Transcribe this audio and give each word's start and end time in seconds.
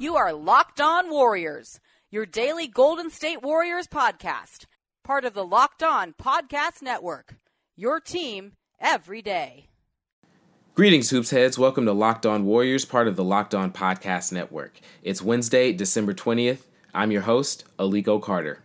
You 0.00 0.16
are 0.16 0.32
Locked 0.32 0.80
On 0.80 1.10
Warriors, 1.10 1.78
your 2.10 2.24
daily 2.24 2.66
Golden 2.66 3.10
State 3.10 3.42
Warriors 3.42 3.86
podcast, 3.86 4.64
part 5.04 5.26
of 5.26 5.34
the 5.34 5.44
Locked 5.44 5.82
On 5.82 6.14
Podcast 6.14 6.80
Network. 6.80 7.34
Your 7.76 8.00
team 8.00 8.52
every 8.80 9.20
day. 9.20 9.68
Greetings, 10.74 11.10
Hoops 11.10 11.32
Heads. 11.32 11.58
Welcome 11.58 11.84
to 11.84 11.92
Locked 11.92 12.24
On 12.24 12.46
Warriors, 12.46 12.86
part 12.86 13.08
of 13.08 13.16
the 13.16 13.22
Locked 13.22 13.54
On 13.54 13.70
Podcast 13.70 14.32
Network. 14.32 14.80
It's 15.02 15.20
Wednesday, 15.20 15.70
December 15.70 16.14
20th. 16.14 16.62
I'm 16.94 17.10
your 17.10 17.20
host, 17.20 17.66
Aliko 17.78 18.22
Carter. 18.22 18.60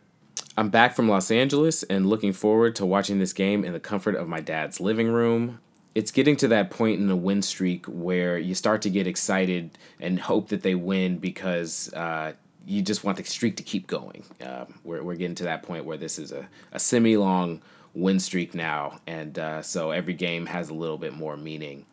I'm 0.56 0.70
back 0.70 0.96
from 0.96 1.10
Los 1.10 1.30
Angeles 1.30 1.84
and 1.84 2.08
looking 2.08 2.32
forward 2.32 2.78
to 2.78 2.86
watching 2.86 3.20
this 3.20 3.34
game 3.34 3.66
in 3.66 3.74
the 3.74 3.82
comfort 3.82 4.16
of 4.16 4.30
my 4.30 4.40
dad's 4.40 4.80
living 4.80 5.10
room 5.10 5.60
it's 5.96 6.12
getting 6.12 6.36
to 6.36 6.50
that 6.50 6.70
point 6.70 7.00
in 7.00 7.08
the 7.08 7.16
win 7.16 7.42
streak 7.42 7.86
where 7.86 8.38
you 8.38 8.54
start 8.54 8.82
to 8.82 8.90
get 8.90 9.08
excited 9.08 9.78
and 10.02 10.20
hope 10.20 10.50
that 10.50 10.62
they 10.62 10.76
win 10.76 11.18
because 11.18 11.92
uh, 11.94 12.34
you 12.66 12.82
just 12.82 13.06
want 13.06 13.18
the 13.18 13.24
streak 13.24 13.56
to 13.56 13.64
keep 13.64 13.88
going. 13.88 14.26
Um, 14.46 14.76
we're, 14.84 15.02
we're 15.02 15.16
getting 15.16 15.36
to 15.36 15.46
that 15.46 15.64
point 15.64 15.86
where 15.86 15.98
this 15.98 16.20
is 16.20 16.34
a, 16.34 16.48
a 16.74 16.80
semi 16.80 17.16
long 17.16 17.62
win 17.94 18.20
streak 18.20 18.54
now, 18.54 19.00
and 19.08 19.40
uh, 19.40 19.62
so 19.62 19.92
every 19.92 20.14
game 20.14 20.48
has 20.48 20.70
a 20.70 20.74
little 20.74 20.98
bit 20.98 21.14
more 21.14 21.38
meaning. 21.38 21.86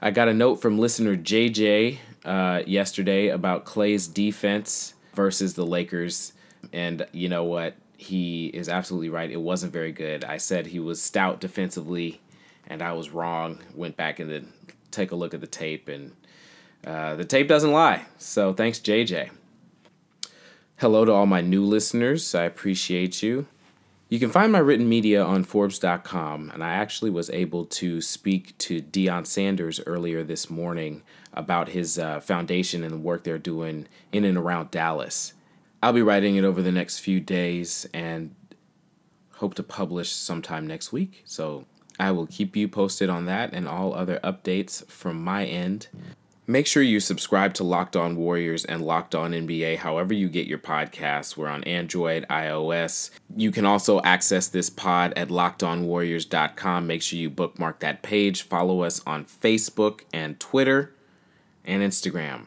I 0.00 0.12
got 0.12 0.28
a 0.28 0.34
note 0.34 0.62
from 0.62 0.78
listener 0.78 1.16
JJ 1.16 1.98
uh, 2.24 2.62
yesterday 2.66 3.28
about 3.28 3.64
Clay's 3.64 4.06
defense 4.06 4.94
versus 5.14 5.54
the 5.54 5.66
Lakers, 5.66 6.34
and 6.72 7.04
you 7.10 7.28
know 7.28 7.44
what? 7.44 7.74
He 7.96 8.46
is 8.46 8.68
absolutely 8.68 9.10
right. 9.10 9.30
It 9.30 9.40
wasn't 9.40 9.72
very 9.72 9.92
good. 9.92 10.24
I 10.24 10.36
said 10.36 10.68
he 10.68 10.78
was 10.78 11.02
stout 11.02 11.40
defensively 11.40 12.20
and 12.70 12.80
I 12.80 12.92
was 12.92 13.10
wrong. 13.10 13.58
Went 13.74 13.98
back 13.98 14.20
and 14.20 14.30
then 14.30 14.52
take 14.90 15.10
a 15.10 15.16
look 15.16 15.34
at 15.34 15.42
the 15.42 15.46
tape, 15.46 15.88
and 15.88 16.12
uh, 16.86 17.16
the 17.16 17.24
tape 17.26 17.48
doesn't 17.48 17.72
lie. 17.72 18.06
So 18.16 18.54
thanks, 18.54 18.78
JJ. 18.78 19.30
Hello 20.76 21.04
to 21.04 21.12
all 21.12 21.26
my 21.26 21.42
new 21.42 21.64
listeners. 21.64 22.34
I 22.34 22.44
appreciate 22.44 23.22
you. 23.22 23.46
You 24.08 24.18
can 24.18 24.30
find 24.30 24.50
my 24.50 24.58
written 24.58 24.88
media 24.88 25.22
on 25.22 25.44
Forbes.com, 25.44 26.50
and 26.52 26.64
I 26.64 26.70
actually 26.70 27.10
was 27.10 27.28
able 27.30 27.64
to 27.66 28.00
speak 28.00 28.56
to 28.58 28.80
Deion 28.80 29.26
Sanders 29.26 29.80
earlier 29.86 30.24
this 30.24 30.48
morning 30.48 31.02
about 31.32 31.68
his 31.68 31.98
uh, 31.98 32.18
foundation 32.18 32.82
and 32.82 32.92
the 32.92 32.98
work 32.98 33.22
they're 33.22 33.38
doing 33.38 33.86
in 34.10 34.24
and 34.24 34.38
around 34.38 34.70
Dallas. 34.70 35.34
I'll 35.82 35.92
be 35.92 36.02
writing 36.02 36.36
it 36.36 36.44
over 36.44 36.60
the 36.60 36.72
next 36.72 36.98
few 36.98 37.20
days 37.20 37.88
and 37.94 38.34
hope 39.34 39.54
to 39.54 39.62
publish 39.62 40.10
sometime 40.10 40.66
next 40.66 40.92
week. 40.92 41.22
So 41.24 41.66
I 42.00 42.10
will 42.12 42.26
keep 42.26 42.56
you 42.56 42.66
posted 42.66 43.10
on 43.10 43.26
that 43.26 43.52
and 43.52 43.68
all 43.68 43.94
other 43.94 44.18
updates 44.24 44.84
from 44.86 45.22
my 45.22 45.44
end. 45.44 45.88
Make 46.46 46.66
sure 46.66 46.82
you 46.82 46.98
subscribe 46.98 47.54
to 47.54 47.64
Locked 47.64 47.94
On 47.94 48.16
Warriors 48.16 48.64
and 48.64 48.82
Locked 48.82 49.14
On 49.14 49.30
NBA 49.30 49.76
however 49.76 50.12
you 50.12 50.28
get 50.28 50.48
your 50.48 50.58
podcasts. 50.58 51.36
We're 51.36 51.46
on 51.46 51.62
Android, 51.62 52.26
iOS. 52.28 53.10
You 53.36 53.52
can 53.52 53.64
also 53.64 54.00
access 54.00 54.48
this 54.48 54.68
pod 54.68 55.12
at 55.14 55.28
lockedonwarriors.com. 55.28 56.86
Make 56.88 57.02
sure 57.02 57.18
you 57.20 57.30
bookmark 57.30 57.78
that 57.80 58.02
page. 58.02 58.42
Follow 58.42 58.82
us 58.82 59.00
on 59.06 59.26
Facebook 59.26 60.00
and 60.12 60.40
Twitter 60.40 60.92
and 61.64 61.84
Instagram. 61.84 62.46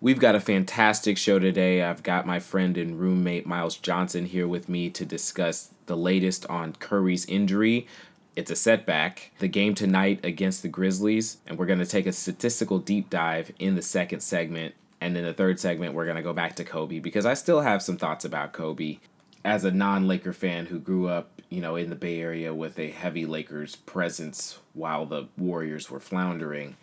We've 0.00 0.20
got 0.20 0.36
a 0.36 0.40
fantastic 0.40 1.18
show 1.18 1.40
today. 1.40 1.82
I've 1.82 2.04
got 2.04 2.26
my 2.26 2.38
friend 2.38 2.76
and 2.76 3.00
roommate 3.00 3.46
Miles 3.46 3.76
Johnson 3.76 4.26
here 4.26 4.46
with 4.46 4.68
me 4.68 4.90
to 4.90 5.04
discuss 5.04 5.70
the 5.86 5.96
latest 5.96 6.46
on 6.46 6.74
Curry's 6.74 7.26
injury, 7.26 7.88
it's 8.36 8.50
a 8.50 8.56
setback. 8.56 9.32
The 9.38 9.48
game 9.48 9.74
tonight 9.74 10.20
against 10.22 10.62
the 10.62 10.68
Grizzlies, 10.68 11.38
and 11.46 11.58
we're 11.58 11.66
going 11.66 11.78
to 11.78 11.86
take 11.86 12.06
a 12.06 12.12
statistical 12.12 12.78
deep 12.78 13.08
dive 13.08 13.50
in 13.58 13.74
the 13.74 13.82
second 13.82 14.20
segment. 14.20 14.74
And 15.00 15.16
in 15.16 15.24
the 15.24 15.32
third 15.32 15.58
segment, 15.58 15.94
we're 15.94 16.04
going 16.04 16.16
to 16.16 16.22
go 16.22 16.32
back 16.32 16.54
to 16.56 16.64
Kobe 16.64 17.00
because 17.00 17.26
I 17.26 17.34
still 17.34 17.62
have 17.62 17.82
some 17.82 17.96
thoughts 17.96 18.24
about 18.24 18.52
Kobe 18.52 18.98
as 19.44 19.64
a 19.64 19.70
non-Laker 19.70 20.32
fan 20.32 20.66
who 20.66 20.78
grew 20.78 21.08
up, 21.08 21.40
you 21.48 21.60
know, 21.60 21.76
in 21.76 21.88
the 21.88 21.96
Bay 21.96 22.20
Area 22.20 22.52
with 22.54 22.78
a 22.78 22.90
heavy 22.90 23.24
Lakers 23.24 23.76
presence 23.76 24.58
while 24.74 25.06
the 25.06 25.28
Warriors 25.38 25.90
were 25.90 26.00
floundering. 26.00 26.76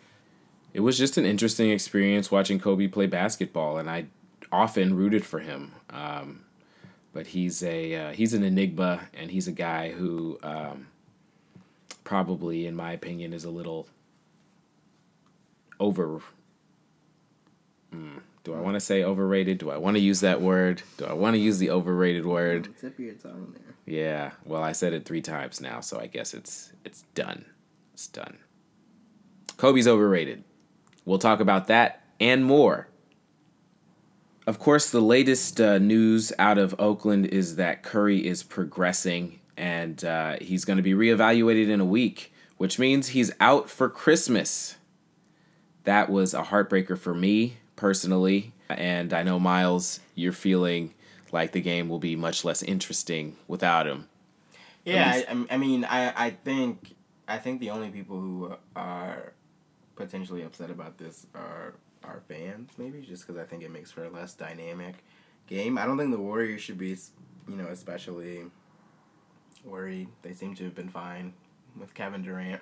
It 0.72 0.80
was 0.80 0.98
just 0.98 1.16
an 1.18 1.24
interesting 1.24 1.70
experience 1.70 2.30
watching 2.30 2.58
Kobe 2.58 2.88
play 2.88 3.06
basketball, 3.06 3.78
and 3.78 3.88
I 3.88 4.06
often 4.50 4.96
rooted 4.96 5.24
for 5.24 5.38
him. 5.38 5.72
Um, 5.90 6.44
but 7.12 7.28
he's 7.28 7.62
a 7.62 7.94
uh, 7.94 8.12
he's 8.12 8.34
an 8.34 8.42
enigma, 8.42 9.02
and 9.14 9.30
he's 9.30 9.46
a 9.46 9.52
guy 9.52 9.92
who 9.92 10.38
um, 10.42 10.88
probably, 12.04 12.66
in 12.66 12.76
my 12.76 12.92
opinion, 12.92 13.32
is 13.32 13.44
a 13.44 13.50
little 13.50 13.88
over. 15.80 16.20
Mm, 17.92 18.20
do 18.44 18.54
I 18.54 18.60
want 18.60 18.74
to 18.74 18.80
say 18.80 19.02
overrated? 19.02 19.58
Do 19.58 19.70
I 19.70 19.78
want 19.78 19.96
to 19.96 20.02
use 20.02 20.20
that 20.20 20.40
word? 20.40 20.82
Do 20.98 21.06
I 21.06 21.14
want 21.14 21.34
to 21.34 21.40
use 21.40 21.58
the 21.58 21.70
overrated 21.70 22.26
word? 22.26 22.68
Tip 22.80 22.98
your 22.98 23.14
tongue 23.14 23.54
there. 23.54 23.74
Yeah. 23.86 24.30
Well, 24.44 24.62
I 24.62 24.72
said 24.72 24.92
it 24.92 25.04
three 25.04 25.22
times 25.22 25.60
now, 25.60 25.80
so 25.80 25.98
I 25.98 26.06
guess 26.06 26.34
it's 26.34 26.72
it's 26.84 27.02
done. 27.14 27.46
It's 27.92 28.06
done. 28.06 28.38
Kobe's 29.56 29.86
overrated. 29.86 30.44
We'll 31.04 31.18
talk 31.18 31.40
about 31.40 31.68
that 31.68 32.02
and 32.20 32.44
more. 32.44 32.88
Of 34.46 34.58
course, 34.58 34.90
the 34.90 35.00
latest 35.00 35.60
uh, 35.60 35.78
news 35.78 36.32
out 36.38 36.58
of 36.58 36.74
Oakland 36.78 37.26
is 37.26 37.56
that 37.56 37.82
Curry 37.82 38.26
is 38.26 38.42
progressing 38.42 39.40
and 39.56 40.04
uh, 40.04 40.36
he's 40.40 40.64
going 40.64 40.76
to 40.76 40.82
be 40.82 40.92
reevaluated 40.92 41.68
in 41.68 41.80
a 41.80 41.84
week, 41.84 42.32
which 42.56 42.78
means 42.78 43.08
he's 43.08 43.32
out 43.40 43.68
for 43.70 43.88
Christmas. 43.88 44.76
That 45.84 46.10
was 46.10 46.34
a 46.34 46.42
heartbreaker 46.42 46.98
for 46.98 47.14
me 47.14 47.58
personally, 47.76 48.52
and 48.68 49.12
I 49.12 49.22
know 49.22 49.38
Miles, 49.38 50.00
you're 50.14 50.32
feeling 50.32 50.94
like 51.32 51.52
the 51.52 51.60
game 51.60 51.88
will 51.88 51.98
be 51.98 52.16
much 52.16 52.44
less 52.44 52.62
interesting 52.62 53.36
without 53.48 53.86
him. 53.86 54.08
Yeah, 54.84 55.22
I, 55.28 55.46
I 55.50 55.56
mean, 55.56 55.84
I, 55.84 56.26
I 56.26 56.30
think 56.30 56.94
I 57.26 57.38
think 57.38 57.60
the 57.60 57.70
only 57.70 57.90
people 57.90 58.20
who 58.20 58.54
are 58.76 59.32
potentially 59.96 60.42
upset 60.42 60.70
about 60.70 60.98
this 60.98 61.26
are 61.34 61.74
our 62.02 62.20
fans, 62.28 62.70
maybe 62.76 63.00
just 63.00 63.26
because 63.26 63.40
I 63.40 63.44
think 63.44 63.62
it 63.62 63.70
makes 63.70 63.90
for 63.90 64.04
a 64.04 64.10
less 64.10 64.34
dynamic 64.34 64.96
game. 65.46 65.78
I 65.78 65.86
don't 65.86 65.96
think 65.98 66.10
the 66.10 66.18
Warriors 66.18 66.60
should 66.60 66.78
be, 66.78 66.96
you 67.48 67.56
know, 67.56 67.66
especially 67.68 68.42
worried. 69.64 70.08
They 70.22 70.32
seem 70.32 70.54
to 70.56 70.64
have 70.64 70.74
been 70.74 70.88
fine 70.88 71.32
with 71.78 71.94
Kevin 71.94 72.22
Durant. 72.22 72.60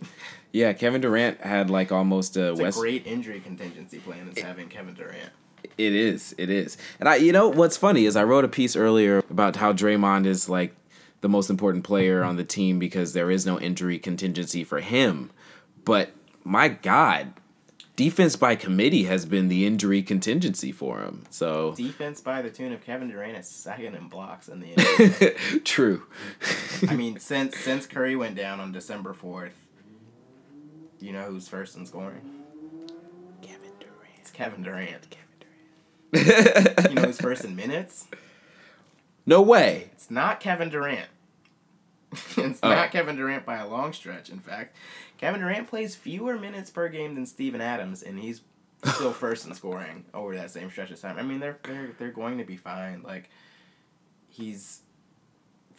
yeah, 0.52 0.72
Kevin 0.72 1.00
Durant 1.00 1.40
had 1.40 1.70
like 1.70 1.92
almost 1.92 2.36
a, 2.36 2.54
West... 2.54 2.78
a 2.78 2.80
great 2.80 3.06
injury 3.06 3.40
contingency 3.40 3.98
plan 3.98 4.28
is 4.28 4.36
it, 4.36 4.44
having 4.44 4.68
Kevin 4.68 4.94
Durant. 4.94 5.32
It 5.78 5.94
is. 5.94 6.34
It 6.38 6.50
is. 6.50 6.76
And 7.00 7.08
I 7.08 7.16
you 7.16 7.32
know 7.32 7.48
what's 7.48 7.76
funny 7.76 8.04
is 8.04 8.16
I 8.16 8.24
wrote 8.24 8.44
a 8.44 8.48
piece 8.48 8.76
earlier 8.76 9.18
about 9.30 9.56
how 9.56 9.72
Draymond 9.72 10.26
is 10.26 10.48
like 10.48 10.74
the 11.20 11.28
most 11.28 11.50
important 11.50 11.84
player 11.84 12.22
on 12.22 12.36
the 12.36 12.44
team 12.44 12.78
because 12.78 13.12
there 13.12 13.30
is 13.30 13.46
no 13.46 13.58
injury 13.58 13.98
contingency 13.98 14.64
for 14.64 14.80
him. 14.80 15.30
But 15.84 16.10
my 16.44 16.68
god, 16.68 17.32
defense 17.96 18.36
by 18.36 18.56
committee 18.56 19.04
has 19.04 19.26
been 19.26 19.48
the 19.48 19.66
injury 19.66 20.02
contingency 20.02 20.72
for 20.72 21.00
him. 21.00 21.24
So 21.30 21.74
defense 21.74 22.20
by 22.20 22.42
the 22.42 22.50
tune 22.50 22.72
of 22.72 22.84
Kevin 22.84 23.08
Durant 23.08 23.36
is 23.36 23.48
second 23.48 23.94
in 23.94 24.08
blocks 24.08 24.48
in 24.48 24.60
the 24.60 24.66
NBA. 24.74 25.64
True. 25.64 26.04
I 26.88 26.96
mean, 26.96 27.18
since 27.18 27.56
since 27.58 27.86
Curry 27.86 28.16
went 28.16 28.36
down 28.36 28.60
on 28.60 28.72
December 28.72 29.12
fourth, 29.12 29.66
you 31.00 31.12
know 31.12 31.24
who's 31.24 31.48
first 31.48 31.76
in 31.76 31.86
scoring? 31.86 32.22
Kevin 33.42 33.72
Durant. 33.78 34.14
It's 34.18 34.30
Kevin 34.30 34.62
Durant. 34.62 35.08
Kevin 35.10 35.36
Durant. 36.12 36.88
you 36.88 36.94
know 36.94 37.02
who's 37.02 37.20
first 37.20 37.44
in 37.44 37.56
minutes? 37.56 38.08
No 39.24 39.40
way. 39.42 39.90
It's 39.92 40.10
not 40.10 40.40
Kevin 40.40 40.68
Durant. 40.68 41.08
it's 42.36 42.60
Oh. 42.62 42.68
not 42.68 42.90
Kevin 42.90 43.16
Durant 43.16 43.44
by 43.46 43.56
a 43.58 43.66
long 43.68 43.92
stretch. 43.92 44.30
In 44.30 44.38
fact, 44.40 44.76
Kevin 45.18 45.40
Durant 45.40 45.68
plays 45.68 45.94
fewer 45.94 46.38
minutes 46.38 46.70
per 46.70 46.88
game 46.88 47.14
than 47.14 47.26
Steven 47.26 47.60
Adams, 47.60 48.02
and 48.02 48.18
he's 48.18 48.42
still 48.84 49.12
first 49.12 49.46
in 49.46 49.54
scoring 49.54 50.04
over 50.12 50.34
that 50.36 50.50
same 50.50 50.70
stretch 50.70 50.90
of 50.90 51.00
time. 51.00 51.18
I 51.18 51.22
mean, 51.22 51.40
they're 51.40 51.58
they're 51.64 51.90
they're 51.98 52.10
going 52.10 52.38
to 52.38 52.44
be 52.44 52.56
fine. 52.56 53.02
Like, 53.02 53.30
he's 54.28 54.80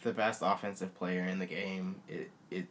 the 0.02 0.12
best 0.12 0.42
offensive 0.44 0.94
player 0.94 1.24
in 1.24 1.38
the 1.38 1.46
game. 1.46 1.96
It 2.08 2.30
it. 2.50 2.66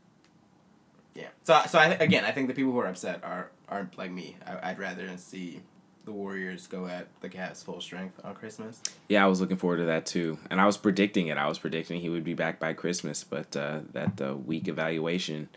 Yeah. 1.13 1.27
So 1.43 1.61
so 1.67 1.77
I, 1.79 1.87
again, 1.87 2.25
I 2.25 2.31
think 2.31 2.47
the 2.47 2.53
people 2.53 2.71
who 2.71 2.79
are 2.79 2.87
upset 2.87 3.23
are 3.23 3.51
aren't 3.69 3.97
like 3.97 4.11
me. 4.11 4.35
I, 4.45 4.71
I'd 4.71 4.79
rather 4.79 5.07
see 5.17 5.61
the 6.05 6.11
Warriors 6.11 6.67
go 6.67 6.85
at 6.87 7.07
the 7.21 7.29
Cavs 7.29 7.63
full 7.63 7.81
strength 7.81 8.19
on 8.23 8.35
Christmas. 8.35 8.81
Yeah, 9.07 9.23
I 9.23 9.27
was 9.27 9.39
looking 9.39 9.57
forward 9.57 9.77
to 9.77 9.85
that 9.85 10.05
too, 10.05 10.37
and 10.49 10.59
I 10.59 10.65
was 10.65 10.77
predicting 10.77 11.27
it. 11.27 11.37
I 11.37 11.47
was 11.47 11.59
predicting 11.59 12.01
he 12.01 12.09
would 12.09 12.23
be 12.23 12.33
back 12.33 12.59
by 12.59 12.73
Christmas, 12.73 13.23
but 13.23 13.55
uh, 13.55 13.79
that 13.93 14.21
uh, 14.21 14.35
week 14.35 14.67
evaluation 14.67 15.49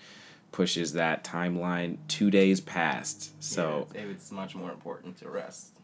pushes 0.52 0.94
that 0.94 1.24
timeline 1.24 1.98
two 2.08 2.30
days 2.30 2.60
past. 2.60 3.42
So 3.42 3.88
yeah, 3.94 4.02
it's 4.02 4.30
much 4.30 4.54
more 4.54 4.70
important 4.70 5.18
to 5.18 5.28
rest 5.28 5.76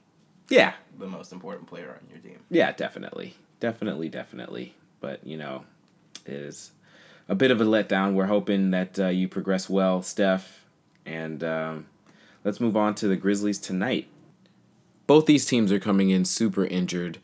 yeah, 0.52 0.74
the 0.98 1.06
most 1.06 1.32
important 1.32 1.66
player 1.66 1.98
on 2.00 2.08
your 2.10 2.18
team. 2.18 2.40
yeah, 2.50 2.72
definitely, 2.72 3.34
definitely, 3.58 4.08
definitely. 4.08 4.74
But 5.00 5.26
you 5.26 5.36
know, 5.36 5.64
it 6.26 6.34
is 6.34 6.72
a 7.28 7.34
bit 7.34 7.50
of 7.50 7.60
a 7.60 7.64
letdown. 7.64 8.14
We're 8.14 8.26
hoping 8.26 8.70
that 8.72 8.98
uh, 8.98 9.08
you 9.08 9.28
progress 9.28 9.70
well, 9.70 10.02
Steph, 10.02 10.64
and 11.06 11.42
um, 11.42 11.86
let's 12.44 12.60
move 12.60 12.76
on 12.76 12.94
to 12.96 13.08
the 13.08 13.16
Grizzlies 13.16 13.58
tonight. 13.58 14.08
Both 15.12 15.26
these 15.26 15.44
teams 15.44 15.70
are 15.70 15.78
coming 15.78 16.08
in 16.08 16.24
super 16.24 16.64
injured. 16.64 17.18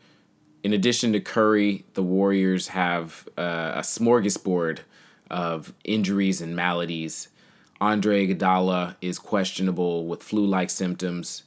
In 0.63 0.73
addition 0.73 1.11
to 1.13 1.19
Curry, 1.19 1.85
the 1.95 2.03
Warriors 2.03 2.67
have 2.67 3.27
uh, 3.35 3.71
a 3.77 3.79
smorgasbord 3.79 4.81
of 5.31 5.73
injuries 5.83 6.39
and 6.39 6.55
maladies. 6.55 7.29
Andre 7.81 8.27
Iguodala 8.27 8.95
is 9.01 9.17
questionable 9.17 10.05
with 10.05 10.21
flu-like 10.21 10.69
symptoms. 10.69 11.45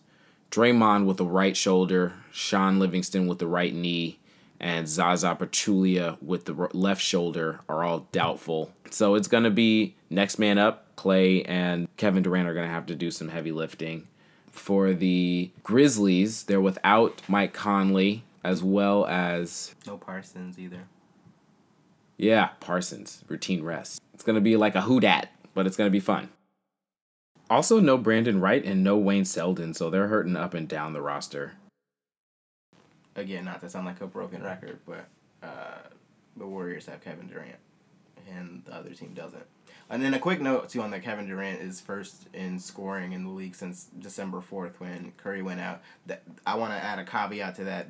Draymond 0.50 1.06
with 1.06 1.19
the 1.19 1.27
right 1.27 1.56
shoulder, 1.56 2.15
Shaun 2.33 2.81
Livingston 2.81 3.29
with 3.29 3.39
the 3.39 3.47
right 3.47 3.73
knee, 3.73 4.19
and 4.59 4.89
Zaza 4.89 5.37
Pachulia 5.39 6.21
with 6.21 6.47
the 6.47 6.55
left 6.73 7.03
shoulder 7.03 7.61
are 7.69 7.85
all 7.85 8.09
doubtful. 8.11 8.73
So 8.91 9.15
it's 9.15 9.29
going 9.29 9.44
to 9.44 9.50
be 9.50 9.94
next 10.11 10.41
man 10.41 10.59
up. 10.59 10.97
Clay 10.97 11.44
and 11.44 11.87
Kevin 11.97 12.25
Durant 12.25 12.49
are 12.49 12.55
going 12.55 12.67
to 12.67 12.75
have 12.75 12.87
to 12.87 12.97
do 12.97 13.12
some 13.12 13.29
heavy 13.29 13.53
lifting. 13.53 14.09
For 14.52 14.93
the 14.93 15.50
Grizzlies, 15.62 16.44
they're 16.44 16.60
without 16.60 17.22
Mike 17.26 17.52
Conley 17.52 18.22
as 18.44 18.62
well 18.62 19.06
as 19.06 19.75
No 19.87 19.96
Parsons 19.96 20.58
either. 20.58 20.84
yeah, 22.19 22.50
Parsons, 22.60 23.25
routine 23.28 23.62
rest. 23.64 24.00
It's 24.14 24.22
going 24.22 24.34
to 24.34 24.40
be 24.40 24.56
like 24.56 24.75
a 24.75 24.82
who 24.82 25.00
dat, 25.00 25.31
but 25.54 25.66
it's 25.66 25.76
going 25.76 25.88
to 25.88 25.93
be 25.93 26.00
fun. 26.00 26.28
Also, 27.50 27.81
no 27.81 27.99
Brandon 27.99 28.40
Wright 28.40 28.64
and 28.64 28.84
no 28.84 28.96
Wayne 28.96 29.25
Selden, 29.25 29.75
so 29.75 29.90
they're 29.90 30.08
hurting 30.08 30.37
up 30.37 30.55
and 30.55 30.69
down 30.69 30.93
the 30.93 31.02
roster. 31.02 31.55
Again, 33.16 33.44
not 33.44 33.60
to 33.60 33.69
sound 33.69 33.87
like 33.87 34.00
a 34.00 34.06
broken 34.06 34.43
record, 34.43 34.78
but 34.87 35.06
uh, 35.43 35.88
the 36.37 36.46
Warriors 36.46 36.87
have 36.87 37.02
Kevin 37.02 37.26
Durant, 37.28 37.56
and 38.30 38.62
the 38.64 38.74
other 38.74 38.90
team 38.90 39.14
doesn't. 39.14 39.44
And 39.90 40.02
then 40.02 40.14
a 40.14 40.19
quick 40.19 40.40
note 40.40 40.69
too 40.69 40.80
on 40.80 40.90
that 40.92 41.02
Kevin 41.02 41.28
Durant 41.28 41.60
is 41.60 41.80
first 41.80 42.28
in 42.32 42.58
scoring 42.58 43.12
in 43.12 43.24
the 43.24 43.30
league 43.30 43.54
since 43.54 43.88
December 43.98 44.40
fourth 44.40 44.80
when 44.80 45.12
Curry 45.16 45.42
went 45.42 45.60
out. 45.60 45.82
That 46.06 46.22
I 46.46 46.54
want 46.54 46.72
to 46.72 46.82
add 46.82 46.98
a 46.98 47.04
caveat 47.04 47.56
to 47.56 47.64
that. 47.64 47.88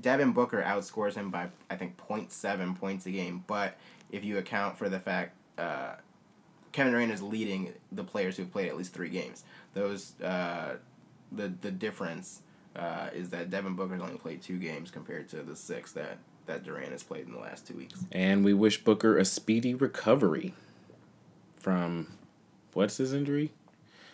Devin 0.00 0.32
Booker 0.32 0.62
outscores 0.62 1.14
him 1.14 1.30
by 1.30 1.48
I 1.68 1.76
think 1.76 1.96
0.7 1.96 2.78
points 2.78 3.06
a 3.06 3.10
game, 3.10 3.44
but 3.46 3.76
if 4.10 4.24
you 4.24 4.38
account 4.38 4.78
for 4.78 4.88
the 4.88 5.00
fact 5.00 5.36
uh, 5.58 5.94
Kevin 6.72 6.92
Durant 6.92 7.12
is 7.12 7.22
leading 7.22 7.72
the 7.90 8.04
players 8.04 8.36
who've 8.36 8.50
played 8.50 8.68
at 8.68 8.76
least 8.76 8.92
three 8.92 9.10
games. 9.10 9.44
Those 9.74 10.20
uh, 10.20 10.76
the 11.32 11.52
the 11.60 11.70
difference 11.70 12.42
uh, 12.76 13.08
is 13.12 13.30
that 13.30 13.50
Devin 13.50 13.74
Booker's 13.74 14.00
only 14.00 14.16
played 14.16 14.42
two 14.42 14.58
games 14.58 14.90
compared 14.90 15.28
to 15.30 15.42
the 15.42 15.56
six 15.56 15.92
that 15.92 16.18
that 16.46 16.64
Durant 16.64 16.90
has 16.92 17.02
played 17.02 17.26
in 17.26 17.32
the 17.32 17.38
last 17.38 17.66
two 17.66 17.74
weeks. 17.74 18.00
And 18.12 18.44
we 18.44 18.54
wish 18.54 18.82
Booker 18.82 19.16
a 19.18 19.24
speedy 19.24 19.74
recovery 19.74 20.54
from 21.56 22.08
what's 22.72 22.96
his 22.96 23.12
injury? 23.12 23.52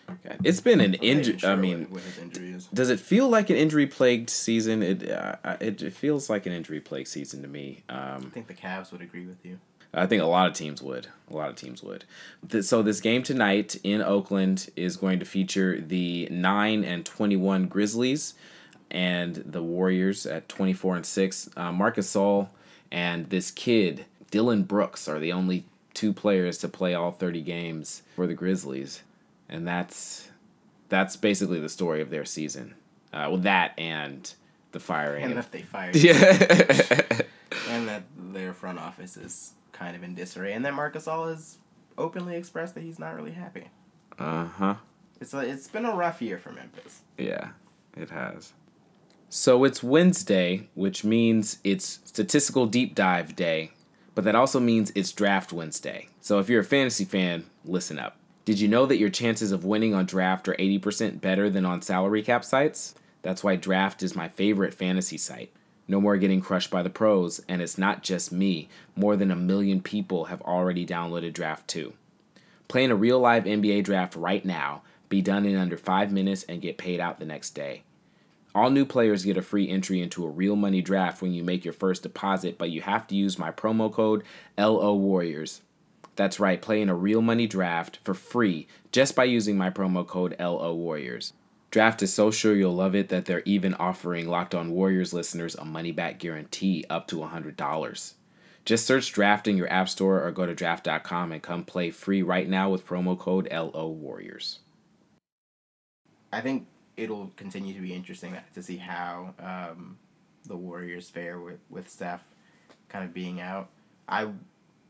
Okay. 0.09 0.37
It's 0.43 0.61
been 0.61 0.79
an 0.79 0.85
I'm 0.85 0.91
not 0.91 1.03
even 1.03 1.17
injury. 1.17 1.37
sure 1.39 1.49
I 1.51 1.55
mean, 1.55 1.85
what 1.89 2.01
his 2.01 2.17
injury 2.17 2.51
is. 2.51 2.67
does 2.67 2.89
it 2.89 2.99
feel 2.99 3.27
like 3.27 3.49
an 3.49 3.57
injury 3.57 3.87
plagued 3.87 4.29
season? 4.29 4.81
It, 4.81 5.09
uh, 5.11 5.35
it 5.59 5.81
it 5.81 5.93
feels 5.93 6.29
like 6.29 6.45
an 6.45 6.53
injury 6.53 6.79
plagued 6.79 7.09
season 7.09 7.41
to 7.41 7.47
me. 7.49 7.83
Um, 7.89 8.27
I 8.27 8.29
think 8.33 8.47
the 8.47 8.53
Cavs 8.53 8.91
would 8.93 9.01
agree 9.01 9.25
with 9.25 9.45
you. 9.45 9.59
I 9.93 10.05
think 10.05 10.21
a 10.21 10.25
lot 10.25 10.47
of 10.47 10.53
teams 10.53 10.81
would. 10.81 11.07
A 11.29 11.35
lot 11.35 11.49
of 11.49 11.55
teams 11.55 11.81
would. 11.83 12.05
So 12.61 12.81
this 12.81 13.01
game 13.01 13.21
tonight 13.23 13.77
in 13.83 14.01
Oakland 14.01 14.69
is 14.75 14.95
going 14.95 15.19
to 15.19 15.25
feature 15.25 15.81
the 15.81 16.27
nine 16.31 16.83
and 16.85 17.05
twenty 17.05 17.35
one 17.35 17.67
Grizzlies, 17.67 18.33
and 18.91 19.35
the 19.35 19.63
Warriors 19.63 20.25
at 20.25 20.47
twenty 20.49 20.73
four 20.73 20.95
and 20.95 21.05
six. 21.05 21.49
Uh, 21.55 21.71
Marc 21.71 21.97
Gasol 21.97 22.49
and 22.91 23.29
this 23.29 23.51
kid 23.51 24.05
Dillon 24.31 24.63
Brooks 24.63 25.07
are 25.07 25.19
the 25.19 25.31
only 25.31 25.65
two 25.93 26.13
players 26.13 26.57
to 26.59 26.67
play 26.67 26.93
all 26.93 27.11
thirty 27.11 27.41
games 27.41 28.03
for 28.15 28.27
the 28.27 28.33
Grizzlies, 28.33 29.03
and 29.49 29.67
that's 29.67 30.29
that's 30.89 31.15
basically 31.15 31.59
the 31.59 31.69
story 31.69 32.01
of 32.01 32.09
their 32.09 32.25
season. 32.25 32.75
Uh, 33.13 33.27
well, 33.29 33.37
that 33.37 33.73
and 33.77 34.33
the 34.71 34.79
firing. 34.79 35.23
And 35.25 35.37
that 35.37 35.51
they 35.51 35.61
fired 35.61 35.95
yeah. 35.95 36.13
and 37.69 37.87
that 37.87 38.03
their 38.15 38.53
front 38.53 38.79
office 38.79 39.17
is 39.17 39.53
kind 39.71 39.95
of 39.95 40.03
in 40.03 40.15
disarray, 40.15 40.53
and 40.53 40.65
that 40.65 40.73
Marc 40.73 40.95
Gasol 40.95 41.29
has 41.29 41.57
openly 41.97 42.35
expressed 42.35 42.75
that 42.75 42.81
he's 42.83 42.99
not 42.99 43.15
really 43.15 43.31
happy. 43.31 43.65
uh 44.19 44.45
huh. 44.45 44.75
It's 45.19 45.33
a, 45.33 45.39
it's 45.39 45.67
been 45.67 45.85
a 45.85 45.95
rough 45.95 46.21
year 46.21 46.37
for 46.37 46.51
Memphis. 46.51 47.01
Yeah, 47.17 47.49
it 47.95 48.11
has. 48.11 48.53
So 49.29 49.65
it's 49.65 49.83
Wednesday, 49.83 50.69
which 50.73 51.03
means 51.03 51.59
it's 51.65 51.99
statistical 52.05 52.65
deep 52.65 52.95
dive 52.95 53.35
day, 53.35 53.71
but 54.15 54.23
that 54.23 54.35
also 54.35 54.59
means 54.61 54.91
it's 54.95 55.11
draft 55.11 55.51
Wednesday. 55.51 56.07
So 56.21 56.39
if 56.39 56.47
you're 56.47 56.61
a 56.61 56.65
fantasy 56.65 57.03
fan, 57.03 57.45
listen 57.65 57.99
up. 57.99 58.15
Did 58.45 58.61
you 58.61 58.69
know 58.69 58.85
that 58.85 58.99
your 58.99 59.09
chances 59.09 59.51
of 59.51 59.65
winning 59.65 59.93
on 59.93 60.05
draft 60.05 60.47
are 60.47 60.55
80% 60.55 61.19
better 61.19 61.49
than 61.49 61.65
on 61.65 61.81
salary 61.81 62.23
cap 62.23 62.45
sites? 62.45 62.95
That's 63.21 63.43
why 63.43 63.57
draft 63.57 64.01
is 64.01 64.15
my 64.15 64.29
favorite 64.29 64.73
fantasy 64.73 65.17
site. 65.17 65.51
No 65.89 65.99
more 65.99 66.15
getting 66.15 66.39
crushed 66.39 66.71
by 66.71 66.81
the 66.81 66.89
pros, 66.89 67.41
and 67.49 67.61
it's 67.61 67.77
not 67.77 68.03
just 68.03 68.31
me. 68.31 68.69
More 68.95 69.17
than 69.17 69.29
a 69.29 69.35
million 69.35 69.81
people 69.81 70.25
have 70.25 70.41
already 70.43 70.85
downloaded 70.85 71.33
Draft 71.33 71.67
too. 71.67 71.93
Play 72.69 72.85
in 72.85 72.91
a 72.91 72.95
real 72.95 73.19
live 73.19 73.43
NBA 73.43 73.83
draft 73.83 74.15
right 74.15 74.45
now, 74.45 74.83
be 75.09 75.21
done 75.21 75.45
in 75.45 75.57
under 75.57 75.77
five 75.77 76.13
minutes, 76.13 76.43
and 76.43 76.61
get 76.61 76.77
paid 76.77 77.01
out 77.01 77.19
the 77.19 77.25
next 77.25 77.51
day. 77.51 77.83
All 78.57 78.71
new 78.71 78.85
players 78.87 79.23
get 79.23 79.37
a 79.37 79.43
free 79.43 79.69
entry 79.69 80.01
into 80.01 80.25
a 80.25 80.31
real 80.31 80.55
money 80.55 80.81
draft 80.81 81.21
when 81.21 81.31
you 81.31 81.43
make 81.43 81.63
your 81.63 81.75
first 81.75 82.01
deposit, 82.01 82.57
but 82.57 82.71
you 82.71 82.81
have 82.81 83.05
to 83.05 83.15
use 83.15 83.37
my 83.37 83.51
promo 83.51 83.93
code 83.93 84.23
LO 84.57 84.95
Warriors. 84.95 85.61
That's 86.15 86.39
right, 86.39 86.59
play 86.59 86.81
in 86.81 86.89
a 86.89 86.95
real 86.95 87.21
money 87.21 87.45
draft 87.45 87.99
for 88.03 88.15
free 88.15 88.67
just 88.91 89.15
by 89.15 89.25
using 89.25 89.59
my 89.59 89.69
promo 89.69 90.07
code 90.07 90.35
LO 90.39 90.73
Warriors. 90.73 91.33
Draft 91.69 92.01
is 92.01 92.11
so 92.11 92.31
sure 92.31 92.55
you'll 92.55 92.73
love 92.73 92.95
it 92.95 93.09
that 93.09 93.25
they're 93.25 93.43
even 93.45 93.75
offering 93.75 94.27
Locked 94.27 94.55
On 94.55 94.71
Warriors 94.71 95.13
listeners 95.13 95.53
a 95.53 95.63
money 95.63 95.91
back 95.91 96.17
guarantee 96.17 96.83
up 96.89 97.05
to 97.09 97.17
$100. 97.17 98.13
Just 98.65 98.87
search 98.87 99.13
Draft 99.13 99.47
in 99.47 99.55
your 99.55 99.71
app 99.71 99.87
store 99.87 100.25
or 100.25 100.31
go 100.31 100.47
to 100.47 100.55
draft.com 100.55 101.31
and 101.31 101.43
come 101.43 101.63
play 101.63 101.91
free 101.91 102.23
right 102.23 102.49
now 102.49 102.71
with 102.71 102.87
promo 102.87 103.19
code 103.19 103.47
LO 103.51 103.87
Warriors. 103.89 104.61
I 106.33 106.41
think 106.41 106.65
it'll 106.97 107.31
continue 107.35 107.73
to 107.73 107.79
be 107.79 107.93
interesting 107.93 108.35
to 108.53 108.63
see 108.63 108.77
how 108.77 109.33
um, 109.39 109.97
the 110.45 110.57
Warriors 110.57 111.09
fare 111.09 111.39
with, 111.39 111.59
with 111.69 111.89
Steph 111.89 112.23
kind 112.89 113.05
of 113.05 113.13
being 113.13 113.39
out. 113.39 113.69
I 114.09 114.29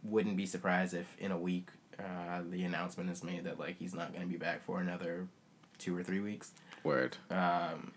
wouldn't 0.04 0.38
be 0.38 0.46
surprised 0.46 0.94
if 0.94 1.16
in 1.20 1.32
a 1.32 1.38
week 1.38 1.70
uh, 2.00 2.42
the 2.50 2.64
announcement 2.64 3.10
is 3.10 3.24
made 3.24 3.44
that 3.44 3.60
like 3.60 3.78
he's 3.78 3.94
not 3.94 4.14
going 4.14 4.26
to 4.26 4.32
be 4.32 4.38
back 4.38 4.64
for 4.66 4.80
another 4.80 5.28
two 5.78 5.96
or 5.96 6.04
three 6.04 6.20
weeks, 6.20 6.52
Word. 6.84 7.18
um, 7.30 7.92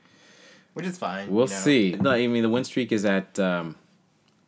which 0.75 0.87
is 0.87 0.99
fine. 0.99 1.31
We'll 1.31 1.47
you 1.47 1.53
know. 1.53 1.61
see. 1.61 1.97
No, 2.01 2.11
I 2.11 2.27
mean 2.27 2.43
the 2.43 2.49
win 2.49 2.65
streak 2.65 2.93
is 2.93 3.05
at 3.05 3.39
um, 3.39 3.77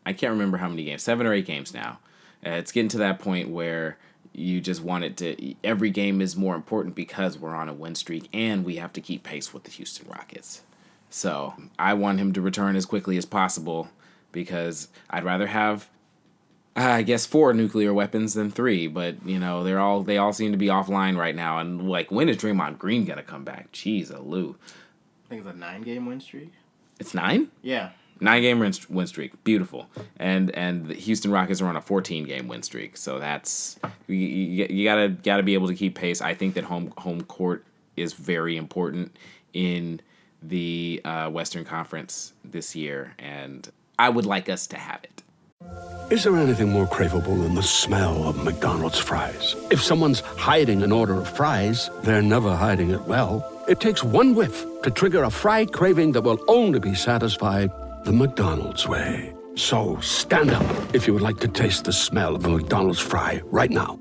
I 0.05 0.13
can't 0.13 0.33
remember 0.33 0.59
how 0.59 0.69
many 0.69 0.85
games, 0.85 1.03
seven 1.03 1.27
or 1.27 1.33
eight 1.33 1.47
games 1.47 1.73
now. 1.73 2.01
Uh, 2.45 2.51
it's 2.51 2.73
getting 2.73 2.89
to 2.89 2.99
that 2.99 3.21
point 3.21 3.51
where 3.51 3.99
you 4.33 4.61
just 4.61 4.83
want 4.83 5.05
it 5.05 5.17
to. 5.19 5.55
Every 5.63 5.91
game 5.91 6.21
is 6.21 6.37
more 6.37 6.55
important 6.55 6.95
because 6.95 7.39
we're 7.39 7.55
on 7.55 7.69
a 7.69 7.75
win 7.75 7.95
streak 7.95 8.29
and 8.33 8.65
we 8.65 8.77
have 8.77 8.93
to 8.95 9.01
keep 9.01 9.23
pace 9.23 9.53
with 9.53 9.65
the 9.65 9.71
Houston 9.71 10.09
Rockets. 10.09 10.63
So 11.11 11.55
I 11.79 11.95
want 11.95 12.21
him 12.21 12.33
to 12.33 12.41
return 12.41 12.75
as 12.77 12.87
quickly 12.87 13.17
as 13.17 13.27
possible 13.27 13.89
because 14.33 14.89
I'd 15.11 15.25
rather 15.25 15.47
have. 15.47 15.89
I 16.75 17.03
guess 17.03 17.27
four 17.27 17.53
nuclear 17.53 17.93
weapons 17.93 18.33
than 18.33 18.51
three, 18.51 18.87
but 18.87 19.27
you 19.27 19.39
know 19.39 19.63
they're 19.63 19.79
all 19.79 20.03
they 20.03 20.17
all 20.17 20.33
seem 20.33 20.53
to 20.53 20.59
be 20.59 20.69
offline 20.69 21.19
right 21.19 21.37
now. 21.37 21.59
And 21.59 21.87
like, 21.87 22.11
when 22.11 22.31
is 22.31 22.39
Draymond 22.39 22.79
Green 22.79 23.05
gonna 23.05 23.23
come 23.23 23.45
back? 23.45 23.71
Jeez, 23.73 24.11
a 24.11 24.19
Lou. 24.19 24.57
I 25.27 25.29
think 25.29 25.45
it's 25.45 25.55
a 25.55 25.59
nine 25.59 25.83
game 25.83 26.07
win 26.07 26.19
streak. 26.19 26.51
It's 26.99 27.13
nine. 27.13 27.49
Yeah, 27.61 27.91
Nine 28.21 28.43
game 28.43 28.61
win, 28.61 29.07
streak, 29.07 29.43
beautiful, 29.45 29.89
and 30.17 30.51
and 30.53 30.87
the 30.87 30.95
Houston 30.95 31.31
Rockets 31.33 31.61
are 31.61 31.67
on 31.67 31.77
a 31.77 31.81
14 31.81 32.25
game 32.25 32.49
win 32.49 32.63
streak. 32.63 32.97
So 32.97 33.19
that's 33.19 33.79
you, 34.07 34.15
you, 34.15 34.67
you 34.71 34.85
gotta 34.85 35.09
gotta 35.09 35.43
be 35.43 35.55
able 35.55 35.69
to 35.69 35.75
keep 35.75 35.97
pace. 35.97 36.21
I 36.21 36.35
think 36.35 36.55
that 36.55 36.65
home 36.65 36.93
home 36.99 37.23
court 37.23 37.65
is 37.97 38.13
very 38.13 38.57
important 38.57 39.17
in 39.53 40.01
the 40.41 41.01
uh, 41.05 41.31
Western 41.31 41.65
Conference 41.65 42.33
this 42.45 42.75
year, 42.77 43.15
and 43.19 43.71
I 43.99 44.09
would 44.09 44.27
like 44.27 44.49
us 44.49 44.67
to 44.69 44.77
have 44.77 45.03
it. 45.05 45.23
Is 46.11 46.25
there 46.25 46.37
anything 46.37 46.71
more 46.71 46.87
craveable 46.87 47.43
than 47.43 47.55
the 47.55 47.63
smell 47.63 48.29
of 48.29 48.45
McDonald's 48.45 48.99
fries? 48.99 49.57
If 49.71 49.83
someone's 49.83 50.21
hiding 50.21 50.83
an 50.83 50.93
order 50.93 51.15
of 51.15 51.29
fries, 51.35 51.89
they're 52.03 52.21
never 52.21 52.55
hiding 52.55 52.91
it 52.91 53.01
well. 53.03 53.49
It 53.69 53.81
takes 53.81 54.05
one 54.05 54.35
whiff 54.35 54.67
to 54.83 54.91
trigger 54.91 55.23
a 55.25 55.31
fry 55.31 55.65
craving 55.65 56.13
that 56.13 56.23
will 56.23 56.45
only 56.49 56.81
be 56.81 56.95
satisfied 56.95 57.71
the 58.05 58.13
McDonald's 58.13 58.87
way. 58.89 59.35
So 59.55 59.99
stand 60.01 60.51
up 60.51 60.95
if 60.95 61.07
you 61.07 61.13
would 61.13 61.23
like 61.23 61.39
to 61.41 61.49
taste 61.49 61.85
the 61.85 61.93
smell 61.93 62.35
of 62.37 62.45
a 62.45 62.49
McDonald's 62.49 63.01
fry 63.01 63.43
right 63.47 63.71
now. 63.71 63.99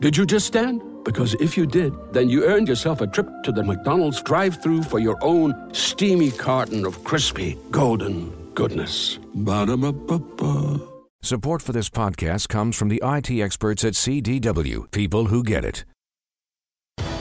Did 0.00 0.16
you 0.16 0.26
just 0.26 0.46
stand? 0.46 0.82
Because 1.04 1.34
if 1.34 1.56
you 1.56 1.66
did, 1.66 1.92
then 2.12 2.28
you 2.28 2.44
earned 2.44 2.68
yourself 2.68 3.00
a 3.00 3.06
trip 3.06 3.28
to 3.44 3.52
the 3.52 3.62
McDonald's 3.64 4.20
drive 4.22 4.62
through 4.62 4.82
for 4.82 4.98
your 4.98 5.16
own 5.22 5.54
steamy 5.72 6.30
carton 6.30 6.84
of 6.84 7.02
crispy, 7.04 7.56
golden 7.70 8.30
goodness. 8.54 9.18
Ba-da-ba-ba-ba. 9.34 10.80
Support 11.22 11.62
for 11.62 11.72
this 11.72 11.88
podcast 11.88 12.48
comes 12.48 12.76
from 12.76 12.88
the 12.88 13.02
IT 13.02 13.30
experts 13.40 13.84
at 13.84 13.94
CDW, 13.94 14.90
people 14.90 15.26
who 15.26 15.42
get 15.42 15.64
it. 15.64 15.84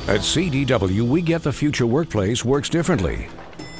At 0.07 0.21
CDW, 0.21 1.01
we 1.01 1.21
get 1.21 1.43
the 1.43 1.51
future 1.51 1.85
workplace 1.85 2.45
works 2.45 2.69
differently. 2.69 3.27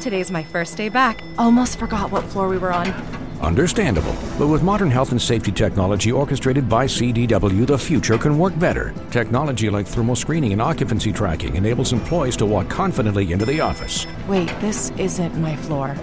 Today's 0.02 0.32
my 0.32 0.44
first 0.44 0.78
day 0.78 0.90
back. 0.90 1.24
Almost 1.38 1.80
forgot 1.80 2.12
what 2.12 2.24
floor 2.24 2.48
we 2.48 2.58
were 2.58 2.74
on. 2.74 2.94
Understandable. 3.42 4.16
But 4.38 4.48
with 4.48 4.64
modern 4.64 4.90
health 4.90 5.12
and 5.12 5.22
safety 5.22 5.52
technology 5.52 6.12
orchestrated 6.12 6.68
by 6.68 6.86
CDW, 6.86 7.68
the 7.68 7.78
future 7.78 8.18
can 8.18 8.38
work 8.38 8.58
better. 8.58 8.94
Technology 9.12 9.70
like 9.70 9.86
thermal 9.86 10.16
screening 10.16 10.54
and 10.54 10.62
occupancy 10.62 11.12
tracking 11.12 11.56
enables 11.56 11.94
employees 11.94 12.38
to 12.38 12.46
walk 12.46 12.70
confidently 12.70 13.32
into 13.32 13.46
the 13.46 13.60
office. 13.60 14.08
Wait, 14.28 14.48
this 14.60 14.92
isn't 14.98 15.36
my 15.38 15.56
floor. 15.56 15.96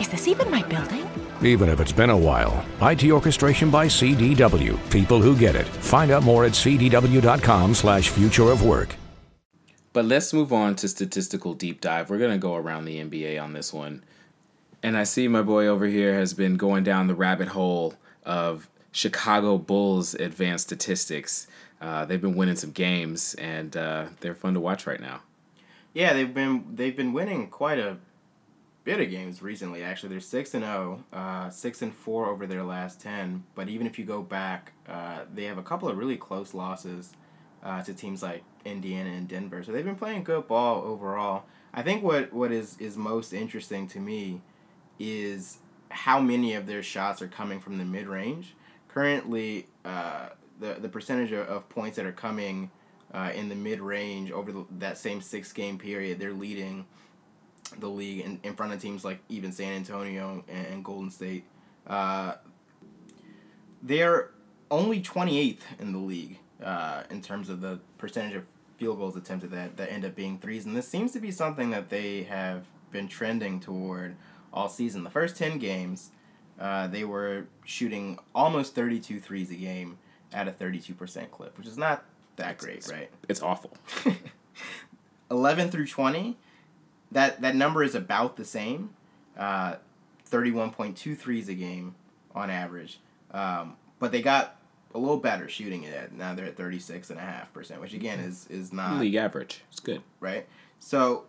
Is 0.00 0.08
this 0.08 0.26
even 0.26 0.50
my 0.50 0.62
building? 0.64 1.06
Even 1.42 1.68
if 1.68 1.80
it's 1.80 1.92
been 1.92 2.10
a 2.10 2.16
while. 2.16 2.64
IT 2.80 3.04
orchestration 3.10 3.70
by 3.70 3.86
CDW. 3.86 4.78
People 4.90 5.20
who 5.20 5.36
get 5.36 5.56
it. 5.56 5.66
Find 5.66 6.10
out 6.10 6.22
more 6.22 6.44
at 6.44 6.52
cdw.com 6.52 7.74
slash 7.74 8.08
future 8.08 8.50
of 8.50 8.64
work. 8.64 8.94
But 9.92 10.06
let's 10.06 10.32
move 10.32 10.52
on 10.52 10.76
to 10.76 10.88
statistical 10.88 11.54
deep 11.54 11.80
dive. 11.80 12.08
We're 12.08 12.18
gonna 12.18 12.38
go 12.38 12.54
around 12.54 12.84
the 12.84 12.98
NBA 12.98 13.42
on 13.42 13.52
this 13.52 13.72
one. 13.72 14.02
And 14.82 14.96
I 14.96 15.04
see 15.04 15.28
my 15.28 15.42
boy 15.42 15.66
over 15.66 15.86
here 15.86 16.14
has 16.14 16.34
been 16.34 16.56
going 16.56 16.82
down 16.82 17.06
the 17.06 17.14
rabbit 17.14 17.48
hole 17.48 17.94
of 18.24 18.68
Chicago 18.90 19.58
Bulls 19.58 20.14
advanced 20.14 20.66
statistics. 20.66 21.46
Uh, 21.80 22.04
they've 22.04 22.20
been 22.20 22.36
winning 22.36 22.56
some 22.56 22.70
games, 22.70 23.34
and 23.34 23.76
uh, 23.76 24.06
they're 24.20 24.34
fun 24.34 24.54
to 24.54 24.60
watch 24.60 24.86
right 24.86 25.00
now. 25.00 25.20
Yeah, 25.94 26.12
they've 26.12 26.32
been 26.32 26.64
they've 26.74 26.96
been 26.96 27.12
winning 27.12 27.48
quite 27.48 27.78
a 27.78 27.96
bit 28.84 29.00
of 29.00 29.10
games 29.10 29.42
recently. 29.42 29.82
Actually, 29.82 30.10
they're 30.10 30.20
six 30.20 30.54
and 30.54 30.64
zero, 30.64 31.04
uh, 31.12 31.50
six 31.50 31.82
and 31.82 31.94
four 31.94 32.26
over 32.26 32.46
their 32.46 32.62
last 32.62 33.00
ten. 33.00 33.44
But 33.54 33.68
even 33.68 33.86
if 33.86 33.98
you 33.98 34.04
go 34.04 34.22
back, 34.22 34.72
uh, 34.88 35.20
they 35.32 35.44
have 35.44 35.58
a 35.58 35.62
couple 35.62 35.88
of 35.88 35.98
really 35.98 36.16
close 36.16 36.54
losses 36.54 37.12
uh, 37.62 37.82
to 37.82 37.94
teams 37.94 38.22
like 38.22 38.42
Indiana 38.64 39.10
and 39.10 39.28
Denver. 39.28 39.62
So 39.62 39.72
they've 39.72 39.84
been 39.84 39.96
playing 39.96 40.24
good 40.24 40.46
ball 40.48 40.82
overall. 40.82 41.44
I 41.74 41.82
think 41.82 42.02
what 42.02 42.32
what 42.32 42.52
is 42.52 42.76
is 42.78 42.96
most 42.96 43.32
interesting 43.32 43.86
to 43.88 44.00
me 44.00 44.40
is 44.98 45.58
how 45.88 46.20
many 46.20 46.54
of 46.54 46.66
their 46.66 46.82
shots 46.82 47.22
are 47.22 47.28
coming 47.28 47.60
from 47.60 47.78
the 47.78 47.84
mid 47.84 48.06
range. 48.06 48.54
Currently, 48.88 49.66
uh, 49.84 50.30
the 50.60 50.74
the 50.74 50.88
percentage 50.88 51.32
of, 51.32 51.68
points 51.68 51.96
that 51.96 52.06
are 52.06 52.12
coming 52.12 52.70
uh, 53.12 53.32
in 53.34 53.48
the 53.48 53.54
mid 53.54 53.80
range 53.80 54.30
over 54.30 54.52
the, 54.52 54.64
that 54.78 54.98
same 54.98 55.20
six 55.20 55.52
game 55.52 55.78
period, 55.78 56.18
they're 56.18 56.32
leading 56.32 56.86
the 57.78 57.88
league 57.88 58.20
in, 58.20 58.38
in 58.42 58.54
front 58.54 58.72
of 58.72 58.80
teams 58.80 59.04
like 59.04 59.20
even 59.28 59.50
San 59.50 59.72
Antonio 59.72 60.44
and, 60.48 60.66
and 60.66 60.84
Golden 60.84 61.10
State. 61.10 61.44
Uh, 61.86 62.34
they're 63.82 64.30
only 64.70 65.00
28th 65.02 65.60
in 65.80 65.92
the 65.92 65.98
league 65.98 66.38
uh, 66.62 67.02
in 67.10 67.20
terms 67.20 67.48
of 67.48 67.60
the 67.60 67.80
percentage 67.98 68.36
of 68.36 68.44
field 68.76 68.98
goals 68.98 69.16
attempted 69.16 69.50
that, 69.50 69.76
that 69.76 69.92
end 69.92 70.04
up 70.04 70.14
being 70.14 70.38
threes. 70.38 70.66
And 70.66 70.76
this 70.76 70.88
seems 70.88 71.12
to 71.12 71.20
be 71.20 71.30
something 71.30 71.70
that 71.70 71.88
they 71.88 72.24
have 72.24 72.66
been 72.90 73.08
trending 73.08 73.60
toward 73.60 74.16
all 74.52 74.68
season. 74.68 75.04
The 75.04 75.10
first 75.10 75.36
10 75.36 75.58
games, 75.58 76.10
uh, 76.58 76.86
they 76.88 77.04
were 77.04 77.46
shooting 77.64 78.18
almost 78.34 78.74
32 78.74 79.20
threes 79.20 79.50
a 79.50 79.54
game 79.54 79.98
at 80.32 80.48
a 80.48 80.52
32% 80.52 81.30
clip, 81.30 81.56
which 81.58 81.66
is 81.66 81.78
not 81.78 82.04
that 82.36 82.58
great, 82.58 82.78
it's, 82.78 82.90
right? 82.90 83.10
It's 83.28 83.42
awful. 83.42 83.76
11 85.30 85.70
through 85.70 85.86
20, 85.86 86.36
that, 87.12 87.40
that 87.40 87.54
number 87.54 87.82
is 87.82 87.94
about 87.94 88.36
the 88.36 88.44
same. 88.44 88.90
Uh, 89.36 89.76
31.2 90.30 91.16
threes 91.16 91.48
a 91.48 91.54
game 91.54 91.94
on 92.34 92.50
average. 92.50 92.98
Um, 93.30 93.76
but 93.98 94.12
they 94.12 94.22
got 94.22 94.56
a 94.94 94.98
little 94.98 95.18
better 95.18 95.48
shooting 95.48 95.84
it 95.84 95.94
at. 95.94 96.12
Now 96.12 96.34
they're 96.34 96.46
at 96.46 96.56
36.5%, 96.56 97.80
which 97.80 97.94
again 97.94 98.20
is, 98.20 98.46
is 98.50 98.72
not. 98.72 99.00
League 99.00 99.14
average. 99.14 99.62
It's 99.70 99.80
good. 99.80 100.02
Right? 100.20 100.46
So 100.78 101.24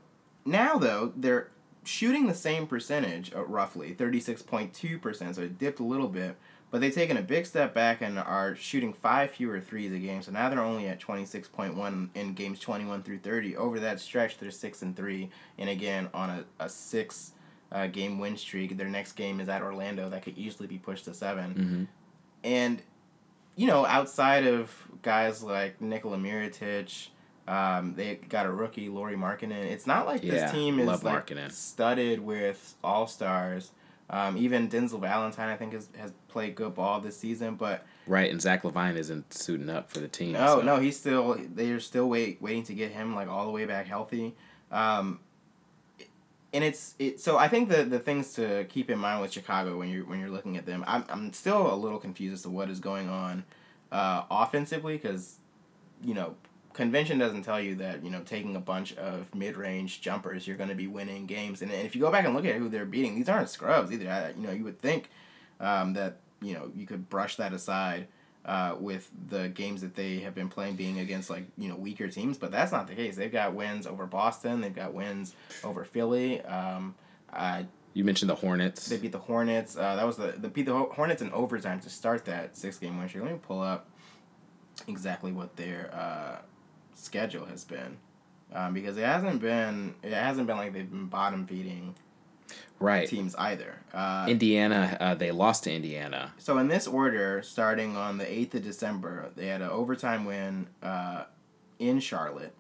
now, 0.46 0.78
though, 0.78 1.14
they're 1.16 1.50
shooting 1.84 2.28
the 2.28 2.34
same 2.34 2.68
percentage, 2.68 3.34
uh, 3.34 3.44
roughly 3.46 3.94
36.2%, 3.94 5.36
so 5.36 5.42
it 5.42 5.58
dipped 5.58 5.80
a 5.80 5.84
little 5.84 6.08
bit, 6.08 6.38
but 6.72 6.82
they've 6.82 6.94
taken 6.94 7.18
a 7.18 7.22
big 7.22 7.46
step 7.46 7.74
back 7.74 8.02
and 8.02 8.18
are 8.18 8.56
shooting 8.56 8.94
five 8.94 9.32
fewer 9.32 9.60
threes 9.60 9.92
a 9.92 10.00
game. 10.00 10.22
So 10.22 10.32
now 10.32 10.50
they're 10.50 10.62
only 10.62 10.88
at 10.88 11.00
26.1 11.00 12.10
in 12.16 12.34
games 12.34 12.60
21 12.60 13.04
through 13.04 13.20
30. 13.20 13.56
Over 13.56 13.80
that 13.80 14.00
stretch, 14.00 14.38
they're 14.38 14.52
6 14.52 14.82
and 14.82 14.96
3, 14.96 15.30
and 15.58 15.70
again, 15.70 16.10
on 16.14 16.30
a, 16.30 16.46
a 16.60 16.70
6 16.70 17.32
uh, 17.72 17.88
game 17.88 18.20
win 18.20 18.38
streak. 18.38 18.78
Their 18.78 18.90
next 18.90 19.14
game 19.14 19.40
is 19.40 19.50
at 19.50 19.62
Orlando, 19.62 20.10
that 20.10 20.24
could 20.24 20.38
easily 20.38 20.68
be 20.68 20.78
pushed 20.78 21.06
to 21.06 21.14
7. 21.14 21.54
Mm-hmm. 21.54 21.84
And, 22.44 22.82
you 23.56 23.68
know, 23.68 23.86
outside 23.86 24.46
of 24.48 24.72
guys 25.02 25.44
like 25.44 25.80
Nikola 25.82 26.18
Mirotic, 26.18 27.10
um, 27.48 27.94
they 27.96 28.16
got 28.16 28.46
a 28.46 28.52
rookie, 28.52 28.90
Lauri 28.90 29.16
Markkanen. 29.16 29.66
It's 29.66 29.86
not 29.88 30.06
like 30.06 30.24
Yeah, 30.24 30.32
this 30.34 30.52
team 30.52 30.80
is 30.80 31.04
like 31.04 31.26
Markkanen. 31.28 31.52
studded 31.52 32.20
with 32.22 32.76
all 32.84 33.06
stars. 33.08 33.72
Um, 34.10 34.38
even 34.38 34.70
Denzel 34.70 35.00
Valentine, 35.00 35.50
I 35.50 35.56
think, 35.56 35.74
has, 35.74 35.88
has 35.98 36.12
played 36.28 36.56
good 36.56 36.76
ball 36.76 37.00
this 37.00 37.18
season. 37.18 37.56
But 37.56 37.86
Right, 38.06 38.30
and 38.30 38.42
Zach 38.42 38.64
LaVine 38.64 38.96
isn't 38.98 39.34
suiting 39.34 39.70
up 39.70 39.90
for 39.90 40.00
the 40.00 40.08
team. 40.08 40.34
no, 40.34 40.60
so- 40.60 40.62
no, 40.62 40.78
he's 40.78 41.00
still 41.00 41.38
they're 41.54 41.80
still 41.80 42.10
wait 42.10 42.42
waiting 42.42 42.64
to 42.64 42.74
get 42.74 42.92
him 42.92 43.16
like 43.16 43.28
all 43.28 43.46
the 43.46 43.52
way 43.52 43.66
back 43.66 43.88
healthy. 43.88 44.36
Um, 44.72 45.20
and 46.54 46.64
it's 46.64 46.96
it. 47.00 47.20
So 47.20 47.38
I 47.38 47.48
think 47.48 47.70
the 47.70 47.84
the 47.84 48.00
things 48.00 48.34
to 48.34 48.66
keep 48.66 48.90
in 48.90 49.00
mind 49.00 49.22
with 49.22 49.32
Chicago 49.32 49.78
when 49.78 49.90
you're 49.90 50.06
when 50.06 50.20
you're 50.20 50.30
looking 50.30 50.56
at 50.58 50.66
them, 50.66 50.84
I'm 50.88 51.04
I'm 51.10 51.34
still 51.34 51.74
a 51.74 51.76
little 51.76 52.00
confused 52.00 52.34
as 52.34 52.42
to 52.44 52.50
what 52.50 52.70
is 52.70 52.80
going 52.80 53.10
on, 53.10 53.44
uh, 53.92 54.24
offensively 54.30 54.98
because, 54.98 55.40
you 56.04 56.14
know, 56.14 56.36
convention 56.74 57.18
doesn't 57.18 57.42
tell 57.42 57.60
you 57.60 57.76
that 57.76 58.04
you 58.04 58.12
know 58.12 58.22
taking 58.22 58.56
a 58.56 58.60
bunch 58.60 58.96
of 58.98 59.34
mid 59.34 59.58
range 59.58 60.02
jumpers 60.02 60.48
you're 60.48 60.58
going 60.58 60.70
to 60.70 60.76
be 60.76 60.88
winning 60.88 61.26
games. 61.26 61.62
And, 61.62 61.72
and 61.72 61.86
if 61.86 61.96
you 61.96 62.02
go 62.02 62.12
back 62.12 62.26
and 62.26 62.36
look 62.36 62.46
at 62.46 62.56
who 62.56 62.70
they're 62.70 62.86
beating, 62.86 63.16
these 63.16 63.30
aren't 63.30 63.50
scrubs 63.50 63.92
either. 63.92 64.10
I, 64.10 64.30
you 64.40 64.46
know, 64.48 64.54
you 64.54 64.64
would 64.64 64.80
think, 64.80 65.10
um, 65.60 65.94
that 65.94 66.18
you 66.42 66.54
know 66.54 66.72
you 66.76 66.86
could 66.86 67.10
brush 67.10 67.36
that 67.38 67.52
aside. 67.52 68.08
Uh, 68.46 68.76
with 68.78 69.10
the 69.30 69.48
games 69.48 69.80
that 69.80 69.96
they 69.96 70.20
have 70.20 70.36
been 70.36 70.50
playing 70.50 70.76
being 70.76 71.00
against 71.00 71.30
like 71.30 71.46
you 71.58 71.70
know 71.70 71.76
weaker 71.78 72.10
teams, 72.10 72.38
but 72.38 72.52
that's 72.52 72.74
not 72.74 72.88
the 72.88 72.94
case. 72.94 73.16
They've 73.16 73.32
got 73.32 73.54
wins 73.54 73.88
over 73.88 74.06
Boston. 74.06 74.60
They've 74.60 74.76
got 74.76 74.94
wins 74.94 75.34
over 75.64 75.86
Philly. 75.86 76.42
Um, 76.42 76.94
I 77.32 77.68
You 77.94 78.04
mentioned 78.04 78.30
the 78.30 78.36
Hornets. 78.36 78.90
they 78.90 78.98
beat 78.98 79.14
the 79.14 79.18
Hornets. 79.20 79.78
Uh, 79.78 79.96
that 79.96 80.06
was 80.06 80.18
the 80.18 80.34
the 80.38 80.50
beat 80.50 80.66
the 80.66 80.74
Hornets 80.78 81.22
in 81.22 81.32
overtime 81.32 81.80
to 81.80 81.90
start 81.90 82.26
that 82.26 82.58
six 82.58 82.78
game 82.78 82.98
win 82.98 83.08
streak. 83.08 83.24
Let 83.24 83.32
me 83.32 83.40
pull 83.42 83.62
up 83.62 83.88
exactly 84.90 85.32
what 85.32 85.56
their 85.56 85.90
uh, 85.94 86.42
schedule 86.96 87.46
has 87.46 87.64
been, 87.64 87.98
um, 88.54 88.74
because 88.74 88.98
it 88.98 89.06
hasn't 89.06 89.40
been 89.40 89.96
it 90.04 90.12
hasn't 90.12 90.48
been 90.48 90.58
like 90.58 90.74
they've 90.74 90.90
been 90.92 91.06
bottom 91.06 91.48
feeding 91.48 91.96
right. 92.80 93.08
teams 93.08 93.36
either. 93.36 93.76
Uh, 93.94 94.26
Indiana, 94.28 94.98
uh, 95.00 95.16
they 95.16 95.32
lost 95.32 95.64
to 95.66 95.74
Indiana. 95.74 96.34
so 96.38 96.58
in 96.58 96.68
this 96.68 96.88
order, 96.88 97.42
starting 97.42 97.96
on 97.96 98.18
the 98.18 98.32
eighth 98.32 98.56
of 98.56 98.64
December, 98.64 99.30
they 99.36 99.48
had 99.48 99.62
an 99.62 99.70
overtime 99.70 100.26
win 100.26 100.68
uh, 100.82 101.24
in 101.80 102.00
Charlotte. 102.00 102.54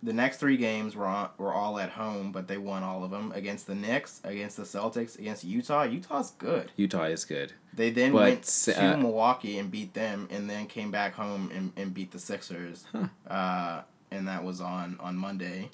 The 0.00 0.12
next 0.12 0.36
three 0.36 0.56
games 0.56 0.94
were 0.94 1.06
on, 1.06 1.30
were 1.38 1.52
all 1.52 1.76
at 1.80 1.90
home, 1.90 2.30
but 2.30 2.46
they 2.46 2.56
won 2.56 2.84
all 2.84 3.02
of 3.02 3.10
them 3.10 3.32
against 3.34 3.66
the 3.66 3.74
Knicks, 3.74 4.20
against 4.22 4.56
the 4.56 4.62
Celtics, 4.62 5.18
against 5.18 5.42
Utah. 5.42 5.82
Utah's 5.82 6.30
good. 6.38 6.70
Utah 6.76 7.04
is 7.04 7.24
good. 7.24 7.52
They 7.74 7.90
then 7.90 8.12
But, 8.12 8.22
went 8.22 8.42
to 8.44 8.94
uh, 8.94 8.96
Milwaukee 8.96 9.58
and 9.58 9.72
beat 9.72 9.94
them, 9.94 10.28
and 10.30 10.48
then 10.48 10.66
came 10.66 10.92
back 10.92 11.14
home 11.14 11.50
and, 11.52 11.72
and 11.76 11.92
beat 11.92 12.12
the 12.12 12.20
Sixers. 12.20 12.84
Uh, 13.28 13.82
and 14.10 14.26
that 14.28 14.42
was 14.42 14.60
on 14.60 14.96
on 15.00 15.16
Monday, 15.16 15.68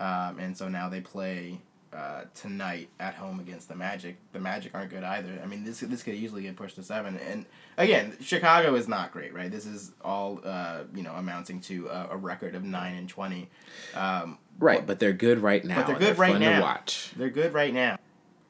um, 0.00 0.38
and 0.38 0.56
so 0.56 0.68
now 0.68 0.88
they 0.88 1.00
play 1.00 1.60
uh, 1.96 2.24
tonight 2.34 2.90
at 3.00 3.14
home 3.14 3.40
against 3.40 3.68
the 3.68 3.74
Magic. 3.74 4.16
The 4.32 4.38
Magic 4.38 4.72
aren't 4.74 4.90
good 4.90 5.02
either. 5.02 5.40
I 5.42 5.46
mean, 5.46 5.64
this 5.64 5.80
this 5.80 6.02
could 6.02 6.14
easily 6.14 6.42
get 6.42 6.54
pushed 6.54 6.76
to 6.76 6.82
seven. 6.82 7.18
And 7.18 7.46
again, 7.78 8.16
Chicago 8.20 8.74
is 8.74 8.86
not 8.86 9.12
great, 9.12 9.32
right? 9.32 9.50
This 9.50 9.64
is 9.64 9.92
all 10.02 10.40
uh, 10.44 10.82
you 10.94 11.02
know 11.02 11.12
amounting 11.12 11.60
to 11.62 11.88
a, 11.88 12.08
a 12.10 12.16
record 12.16 12.54
of 12.54 12.64
nine 12.64 12.96
and 12.96 13.08
twenty. 13.08 13.48
Um, 13.94 14.38
right, 14.58 14.86
but 14.86 14.98
they're 14.98 15.14
good 15.14 15.38
right 15.38 15.64
now. 15.64 15.76
But 15.76 15.86
they're 15.86 16.10
good 16.10 16.18
right 16.18 16.32
fun 16.32 16.42
now. 16.42 16.60
Watch. 16.60 17.12
They're 17.16 17.30
good 17.30 17.54
right 17.54 17.72
now. 17.72 17.98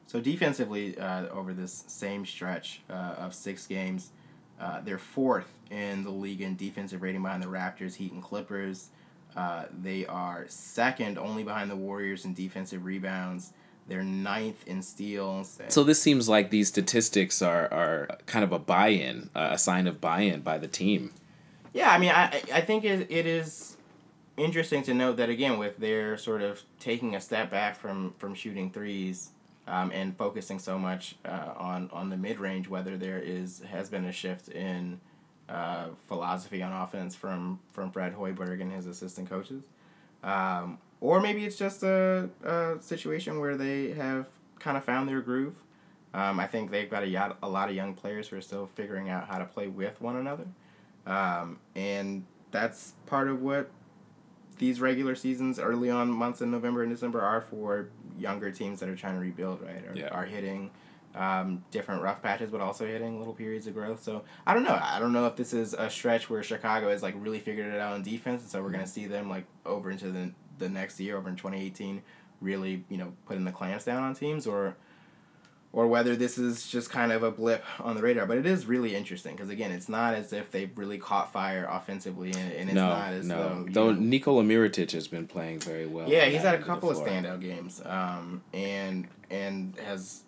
So 0.07 0.19
defensively, 0.19 0.97
uh, 0.97 1.27
over 1.29 1.53
this 1.53 1.83
same 1.87 2.25
stretch 2.25 2.81
uh, 2.89 3.15
of 3.17 3.33
six 3.33 3.67
games, 3.67 4.11
uh, 4.59 4.81
they're 4.81 4.97
fourth 4.97 5.51
in 5.69 6.03
the 6.03 6.09
league 6.09 6.41
in 6.41 6.55
defensive 6.55 7.01
rating 7.01 7.21
behind 7.21 7.43
the 7.43 7.47
Raptors, 7.47 7.95
Heat, 7.95 8.11
and 8.11 8.23
Clippers. 8.23 8.89
Uh, 9.37 9.65
they 9.83 10.03
are 10.07 10.45
second 10.49 11.19
only 11.19 11.43
behind 11.43 11.69
the 11.69 11.75
Warriors 11.75 12.25
in 12.25 12.33
defensive 12.33 12.83
rebounds. 12.85 13.53
They're 13.87 14.03
ninth 14.03 14.67
in 14.67 14.81
steals. 14.81 15.59
So 15.69 15.83
this 15.83 16.01
seems 16.01 16.27
like 16.27 16.49
these 16.49 16.67
statistics 16.67 17.41
are, 17.41 17.71
are 17.71 18.17
kind 18.25 18.43
of 18.43 18.51
a 18.51 18.59
buy-in, 18.59 19.29
uh, 19.35 19.49
a 19.51 19.57
sign 19.57 19.85
of 19.85 20.01
buy-in 20.01 20.41
by 20.41 20.57
the 20.57 20.67
team. 20.67 21.13
Yeah, 21.71 21.91
I 21.91 21.99
mean, 21.99 22.09
I 22.09 22.41
I 22.51 22.61
think 22.61 22.83
it, 22.83 23.11
it 23.11 23.27
is 23.27 23.77
interesting 24.37 24.81
to 24.83 24.93
note 24.93 25.17
that 25.17 25.29
again 25.29 25.59
with 25.59 25.77
their 25.77 26.17
sort 26.17 26.41
of 26.41 26.63
taking 26.79 27.15
a 27.15 27.21
step 27.21 27.51
back 27.51 27.77
from 27.77 28.15
from 28.17 28.33
shooting 28.33 28.71
threes 28.71 29.29
um, 29.67 29.91
and 29.91 30.17
focusing 30.17 30.57
so 30.57 30.79
much 30.79 31.15
uh, 31.23 31.53
on 31.55 31.89
on 31.93 32.09
the 32.09 32.17
mid 32.17 32.39
range, 32.39 32.67
whether 32.67 32.97
there 32.97 33.19
is 33.19 33.61
has 33.69 33.89
been 33.89 34.05
a 34.05 34.11
shift 34.11 34.49
in 34.49 34.99
uh, 35.49 35.87
philosophy 36.07 36.61
on 36.61 36.71
offense 36.71 37.15
from 37.15 37.59
from 37.71 37.91
Fred 37.91 38.15
Hoiberg 38.15 38.61
and 38.61 38.71
his 38.71 38.85
assistant 38.85 39.29
coaches, 39.29 39.63
um, 40.23 40.77
or 41.01 41.21
maybe 41.21 41.45
it's 41.45 41.57
just 41.57 41.83
a, 41.83 42.29
a 42.43 42.75
situation 42.81 43.39
where 43.39 43.55
they 43.55 43.91
have 43.91 44.27
kind 44.59 44.77
of 44.77 44.83
found 44.83 45.07
their 45.07 45.21
groove. 45.21 45.55
Um, 46.13 46.39
I 46.39 46.47
think 46.47 46.71
they've 46.71 46.89
got 46.89 47.03
a, 47.03 47.35
a 47.43 47.49
lot 47.49 47.69
of 47.69 47.75
young 47.75 47.93
players 47.93 48.29
who 48.29 48.37
are 48.37 48.41
still 48.41 48.67
figuring 48.75 49.09
out 49.09 49.27
how 49.27 49.37
to 49.37 49.45
play 49.45 49.67
with 49.67 50.01
one 50.01 50.15
another, 50.15 50.47
um, 51.05 51.59
and 51.75 52.25
that's 52.51 52.93
part 53.05 53.27
of 53.27 53.41
what 53.41 53.69
these 54.57 54.81
regular 54.81 55.15
seasons 55.15 55.59
early 55.59 55.89
on 55.89 56.09
months 56.09 56.41
in 56.41 56.49
November 56.49 56.81
and 56.81 56.91
December 56.91 57.21
are 57.21 57.41
for 57.41 57.89
younger 58.17 58.51
teams 58.51 58.79
that 58.79 58.89
are 58.89 58.95
trying 58.95 59.13
to 59.13 59.19
rebuild, 59.19 59.61
right? 59.61 59.87
Are, 59.87 59.95
yeah. 59.95 60.07
are 60.07 60.25
hitting 60.25 60.71
um, 61.15 61.63
different 61.71 62.01
rough 62.01 62.21
patches, 62.21 62.51
but 62.51 62.61
also 62.61 62.85
hitting 62.85 63.17
little 63.17 63.33
periods 63.33 63.67
of 63.67 63.73
growth. 63.73 64.03
So 64.03 64.23
I 64.45 64.53
don't 64.53 64.63
know. 64.63 64.79
I 64.81 64.99
don't 64.99 65.13
know 65.13 65.25
if 65.27 65.35
this 65.35 65.53
is 65.53 65.73
a 65.73 65.89
stretch 65.89 66.29
where 66.29 66.43
Chicago 66.43 66.89
has 66.89 67.03
like 67.03 67.15
really 67.17 67.39
figured 67.39 67.73
it 67.73 67.79
out 67.79 67.93
on 67.93 68.03
defense, 68.03 68.41
and 68.41 68.51
so 68.51 68.61
we're 68.61 68.71
gonna 68.71 68.87
see 68.87 69.05
them 69.05 69.29
like 69.29 69.45
over 69.65 69.91
into 69.91 70.11
the 70.11 70.31
the 70.57 70.69
next 70.69 70.99
year, 70.99 71.17
over 71.17 71.29
in 71.29 71.35
twenty 71.35 71.61
eighteen, 71.61 72.01
really 72.41 72.83
you 72.89 72.97
know 72.97 73.13
putting 73.25 73.45
the 73.45 73.51
clamps 73.51 73.85
down 73.85 74.03
on 74.03 74.13
teams, 74.13 74.45
or 74.45 74.75
or 75.73 75.87
whether 75.87 76.15
this 76.15 76.37
is 76.37 76.67
just 76.67 76.89
kind 76.89 77.11
of 77.11 77.23
a 77.23 77.31
blip 77.31 77.63
on 77.79 77.95
the 77.95 78.01
radar. 78.01 78.25
But 78.25 78.37
it 78.37 78.45
is 78.45 78.65
really 78.65 78.95
interesting 78.95 79.35
because 79.35 79.49
again, 79.49 79.71
it's 79.71 79.89
not 79.89 80.13
as 80.13 80.33
if 80.33 80.51
they've 80.51 80.71
really 80.75 80.97
caught 80.97 81.33
fire 81.33 81.67
offensively, 81.69 82.31
and, 82.31 82.51
and 82.53 82.69
it's 82.69 82.75
no, 82.75 82.89
not 82.89 83.13
as 83.13 83.27
no. 83.27 83.37
though 83.37 83.65
though 83.71 83.91
know, 83.91 83.99
Nikola 83.99 84.43
Mirotic 84.43 84.91
has 84.91 85.07
been 85.07 85.27
playing 85.27 85.59
very 85.59 85.85
well. 85.85 86.09
Yeah, 86.09 86.25
he's 86.25 86.41
had 86.41 86.55
a 86.55 86.63
couple 86.63 86.89
of 86.89 86.97
standout 86.97 87.41
games, 87.41 87.81
um, 87.85 88.41
and 88.53 89.07
and 89.29 89.75
has 89.83 90.23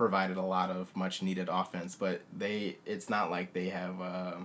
provided 0.00 0.38
a 0.38 0.42
lot 0.42 0.70
of 0.70 0.96
much 0.96 1.20
needed 1.20 1.50
offense. 1.52 1.94
But 1.94 2.22
they, 2.32 2.78
it's 2.86 3.10
not 3.10 3.30
like 3.30 3.52
they 3.52 3.68
have. 3.68 4.00
Uh, 4.00 4.36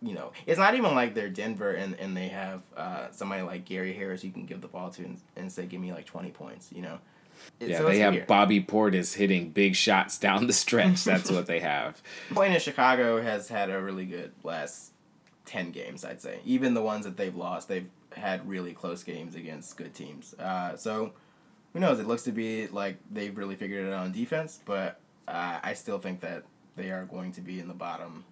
you 0.00 0.14
know, 0.14 0.32
it's 0.46 0.58
not 0.58 0.74
even 0.74 0.94
like 0.94 1.14
they're 1.14 1.28
Denver 1.28 1.72
and, 1.72 1.94
and 1.98 2.16
they 2.16 2.28
have 2.28 2.62
uh, 2.76 3.10
somebody 3.10 3.42
like 3.42 3.64
Gary 3.64 3.92
Harris 3.92 4.24
you 4.24 4.32
can 4.32 4.44
give 4.44 4.60
the 4.60 4.68
ball 4.68 4.90
to 4.90 5.02
and, 5.02 5.20
and 5.36 5.50
say, 5.52 5.64
give 5.64 5.80
me 5.80 5.92
like 5.92 6.04
20 6.04 6.30
points, 6.30 6.70
you 6.72 6.82
know? 6.82 6.98
It, 7.58 7.70
yeah, 7.70 7.78
so 7.78 7.86
they 7.86 7.98
have 7.98 8.12
weird. 8.12 8.26
Bobby 8.26 8.62
Portis 8.62 9.14
hitting 9.14 9.50
big 9.50 9.74
shots 9.76 10.18
down 10.18 10.46
the 10.46 10.52
stretch. 10.52 11.04
That's 11.04 11.30
what 11.30 11.46
they 11.46 11.60
have. 11.60 12.02
Playing 12.30 12.54
in 12.54 12.60
Chicago 12.60 13.22
has 13.22 13.48
had 13.48 13.70
a 13.70 13.80
really 13.80 14.04
good 14.04 14.32
last 14.42 14.92
ten 15.46 15.70
games, 15.72 16.04
I'd 16.04 16.20
say. 16.20 16.40
Even 16.44 16.74
the 16.74 16.82
ones 16.82 17.04
that 17.04 17.16
they've 17.16 17.34
lost, 17.34 17.68
they've 17.68 17.88
had 18.12 18.48
really 18.48 18.72
close 18.72 19.02
games 19.02 19.34
against 19.34 19.76
good 19.76 19.94
teams. 19.94 20.34
Uh, 20.34 20.76
so 20.76 21.12
who 21.74 21.80
knows? 21.80 21.98
It 21.98 22.06
looks 22.06 22.22
to 22.22 22.32
be 22.32 22.68
like 22.68 22.96
they've 23.10 23.36
really 23.36 23.56
figured 23.56 23.86
it 23.86 23.92
out 23.92 24.04
on 24.04 24.12
defense, 24.12 24.60
but 24.64 25.00
uh, 25.28 25.58
I 25.62 25.74
still 25.74 25.98
think 25.98 26.20
that 26.20 26.44
they 26.76 26.90
are 26.90 27.04
going 27.04 27.32
to 27.32 27.40
be 27.40 27.60
in 27.60 27.68
the 27.68 27.74
bottom, 27.74 28.24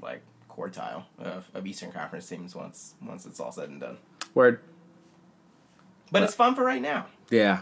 like 0.00 0.22
quartile 0.50 1.04
of, 1.18 1.48
of 1.54 1.66
Eastern 1.66 1.90
Conference 1.90 2.28
teams 2.28 2.54
once 2.54 2.94
once 3.02 3.26
it's 3.26 3.40
all 3.40 3.50
said 3.50 3.70
and 3.70 3.80
done. 3.80 3.96
Word. 4.34 4.60
But 6.12 6.22
it's 6.22 6.34
fun 6.34 6.54
for 6.54 6.64
right 6.64 6.80
now. 6.80 7.06
Yeah, 7.30 7.60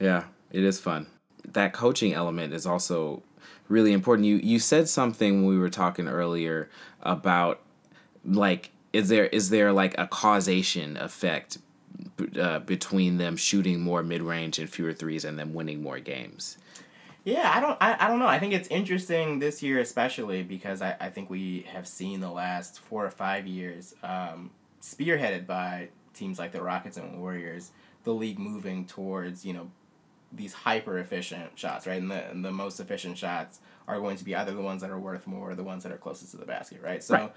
yeah, 0.00 0.24
it 0.50 0.64
is 0.64 0.80
fun. 0.80 1.08
That 1.52 1.72
coaching 1.72 2.12
element 2.12 2.52
is 2.52 2.66
also 2.66 3.22
really 3.68 3.92
important. 3.92 4.26
You 4.26 4.36
you 4.36 4.60
said 4.60 4.88
something 4.88 5.42
when 5.42 5.54
we 5.54 5.58
were 5.58 5.70
talking 5.70 6.08
earlier 6.08 6.68
about 7.02 7.60
like 8.24 8.70
is 8.92 9.08
there 9.08 9.26
is 9.26 9.50
there 9.50 9.72
like 9.72 9.96
a 9.98 10.06
causation 10.06 10.96
effect 10.96 11.58
uh, 12.38 12.60
between 12.60 13.18
them 13.18 13.36
shooting 13.36 13.80
more 13.80 14.02
mid 14.02 14.22
range 14.22 14.58
and 14.58 14.68
fewer 14.68 14.92
threes 14.92 15.24
and 15.24 15.38
them 15.38 15.54
winning 15.54 15.82
more 15.82 15.98
games? 15.98 16.58
Yeah, 17.24 17.52
I 17.54 17.60
don't 17.60 17.76
I, 17.80 18.06
I 18.06 18.08
don't 18.08 18.18
know. 18.18 18.26
I 18.26 18.38
think 18.38 18.54
it's 18.54 18.68
interesting 18.68 19.38
this 19.38 19.62
year 19.62 19.78
especially 19.80 20.42
because 20.42 20.80
I, 20.82 20.96
I 21.00 21.10
think 21.10 21.30
we 21.30 21.66
have 21.72 21.86
seen 21.86 22.20
the 22.20 22.30
last 22.30 22.80
four 22.80 23.04
or 23.04 23.10
five 23.10 23.46
years 23.46 23.94
um, 24.02 24.50
spearheaded 24.80 25.46
by 25.46 25.88
teams 26.14 26.38
like 26.38 26.52
the 26.52 26.62
Rockets 26.62 26.96
and 26.96 27.20
Warriors, 27.20 27.72
the 28.04 28.14
league 28.14 28.38
moving 28.38 28.86
towards, 28.86 29.44
you 29.44 29.52
know, 29.52 29.70
these 30.32 30.52
hyper 30.52 30.98
efficient 30.98 31.58
shots, 31.58 31.86
right? 31.86 32.00
And 32.00 32.10
the, 32.10 32.30
and 32.30 32.44
the 32.44 32.52
most 32.52 32.80
efficient 32.80 33.18
shots 33.18 33.60
are 33.88 33.98
going 33.98 34.16
to 34.16 34.24
be 34.24 34.34
either 34.34 34.52
the 34.52 34.62
ones 34.62 34.82
that 34.82 34.90
are 34.90 34.98
worth 34.98 35.26
more 35.26 35.50
or 35.50 35.54
the 35.54 35.64
ones 35.64 35.82
that 35.82 35.92
are 35.92 35.96
closest 35.96 36.30
to 36.32 36.36
the 36.36 36.46
basket, 36.46 36.80
right? 36.82 37.02
So 37.02 37.14
right. 37.14 37.32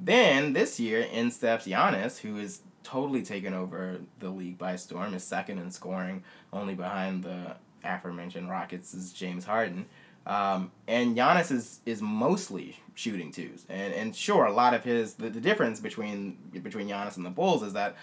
then 0.00 0.54
this 0.54 0.80
year 0.80 1.00
in 1.00 1.30
steps 1.30 1.66
Giannis, 1.66 2.18
who 2.18 2.38
is 2.38 2.62
totally 2.82 3.22
taken 3.22 3.54
over 3.54 4.00
the 4.18 4.30
league 4.30 4.58
by 4.58 4.76
storm, 4.76 5.14
is 5.14 5.24
second 5.24 5.58
in 5.58 5.70
scoring, 5.70 6.24
only 6.52 6.74
behind 6.74 7.24
the 7.24 7.56
aforementioned 7.84 8.50
Rockets 8.50 8.94
is 8.94 9.12
James 9.12 9.44
Harden. 9.44 9.86
Um, 10.26 10.72
and 10.86 11.16
Giannis 11.16 11.50
is, 11.50 11.80
is 11.86 12.02
mostly 12.02 12.76
shooting 12.94 13.32
twos. 13.32 13.64
And 13.68 13.94
and 13.94 14.14
sure, 14.14 14.44
a 14.44 14.52
lot 14.52 14.74
of 14.74 14.84
his 14.84 15.14
the, 15.14 15.30
the 15.30 15.40
difference 15.40 15.80
between 15.80 16.36
between 16.62 16.88
Giannis 16.88 17.16
and 17.16 17.24
the 17.24 17.30
Bulls 17.30 17.62
is 17.62 17.72
that 17.72 17.96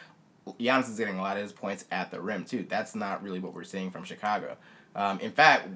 Giannis 0.60 0.90
is 0.90 0.98
getting 0.98 1.18
a 1.18 1.22
lot 1.22 1.38
of 1.38 1.44
his 1.44 1.52
points 1.52 1.86
at 1.92 2.12
the 2.12 2.20
rim 2.20 2.44
too. 2.46 2.66
That's 2.68 2.96
not 2.96 3.22
really 3.22 3.40
what 3.40 3.54
we're 3.54 3.64
seeing 3.64 3.92
from 3.92 4.04
Chicago. 4.04 4.58
Um, 4.96 5.20
in 5.20 5.32
fact, 5.32 5.70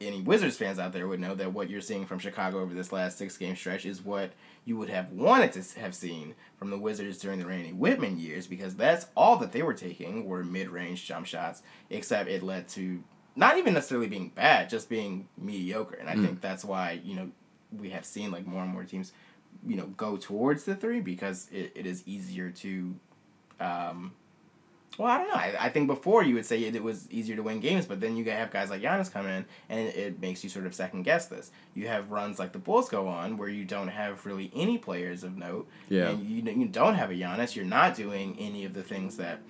any 0.00 0.20
Wizards 0.20 0.56
fans 0.56 0.78
out 0.78 0.92
there 0.92 1.08
would 1.08 1.20
know 1.20 1.34
that 1.34 1.52
what 1.52 1.68
you're 1.68 1.80
seeing 1.80 2.06
from 2.06 2.18
Chicago 2.18 2.60
over 2.60 2.72
this 2.72 2.92
last 2.92 3.18
six 3.18 3.36
game 3.36 3.56
stretch 3.56 3.84
is 3.84 4.02
what 4.02 4.30
you 4.68 4.76
would 4.76 4.90
have 4.90 5.10
wanted 5.12 5.50
to 5.50 5.80
have 5.80 5.94
seen 5.94 6.34
from 6.58 6.68
the 6.68 6.76
Wizards 6.76 7.16
during 7.16 7.38
the 7.38 7.46
Randy 7.46 7.72
Wittman 7.72 8.20
years 8.20 8.46
because 8.46 8.76
that's 8.76 9.06
all 9.16 9.36
that 9.38 9.52
they 9.52 9.62
were 9.62 9.72
taking 9.72 10.26
were 10.26 10.44
mid 10.44 10.68
range 10.68 11.06
jump 11.06 11.24
shots, 11.24 11.62
except 11.88 12.28
it 12.28 12.42
led 12.42 12.68
to 12.68 13.02
not 13.34 13.56
even 13.56 13.72
necessarily 13.72 14.08
being 14.08 14.28
bad, 14.28 14.68
just 14.68 14.90
being 14.90 15.26
mediocre. 15.38 15.94
And 15.94 16.10
I 16.10 16.16
mm. 16.16 16.26
think 16.26 16.42
that's 16.42 16.66
why, 16.66 17.00
you 17.02 17.16
know, 17.16 17.30
we 17.80 17.88
have 17.90 18.04
seen 18.04 18.30
like 18.30 18.46
more 18.46 18.62
and 18.62 18.70
more 18.70 18.84
teams, 18.84 19.12
you 19.66 19.74
know, 19.74 19.86
go 19.96 20.18
towards 20.18 20.64
the 20.64 20.74
three 20.74 21.00
because 21.00 21.48
it, 21.50 21.72
it 21.74 21.86
is 21.86 22.02
easier 22.06 22.50
to 22.50 22.94
um, 23.60 24.12
well, 24.96 25.08
I 25.08 25.18
don't 25.18 25.28
know. 25.28 25.34
I, 25.34 25.54
I 25.60 25.68
think 25.68 25.86
before 25.86 26.24
you 26.24 26.34
would 26.34 26.46
say 26.46 26.64
it, 26.64 26.74
it 26.74 26.82
was 26.82 27.08
easier 27.10 27.36
to 27.36 27.42
win 27.42 27.60
games, 27.60 27.86
but 27.86 28.00
then 28.00 28.16
you 28.16 28.24
have 28.24 28.50
guys 28.50 28.70
like 28.70 28.82
Giannis 28.82 29.12
come 29.12 29.26
in, 29.26 29.44
and 29.68 29.88
it 29.88 30.20
makes 30.20 30.42
you 30.42 30.50
sort 30.50 30.66
of 30.66 30.74
second 30.74 31.02
guess 31.02 31.26
this. 31.26 31.50
You 31.74 31.86
have 31.86 32.10
runs 32.10 32.38
like 32.38 32.52
the 32.52 32.58
Bulls 32.58 32.88
go 32.88 33.06
on, 33.06 33.36
where 33.36 33.48
you 33.48 33.64
don't 33.64 33.88
have 33.88 34.26
really 34.26 34.50
any 34.54 34.76
players 34.76 35.22
of 35.22 35.36
note. 35.36 35.68
Yeah. 35.88 36.08
And 36.08 36.24
you, 36.24 36.42
you 36.42 36.66
don't 36.66 36.94
have 36.94 37.10
a 37.10 37.14
Giannis. 37.14 37.54
You're 37.54 37.64
not 37.64 37.94
doing 37.94 38.36
any 38.40 38.64
of 38.64 38.74
the 38.74 38.82
things 38.82 39.16
that 39.18 39.40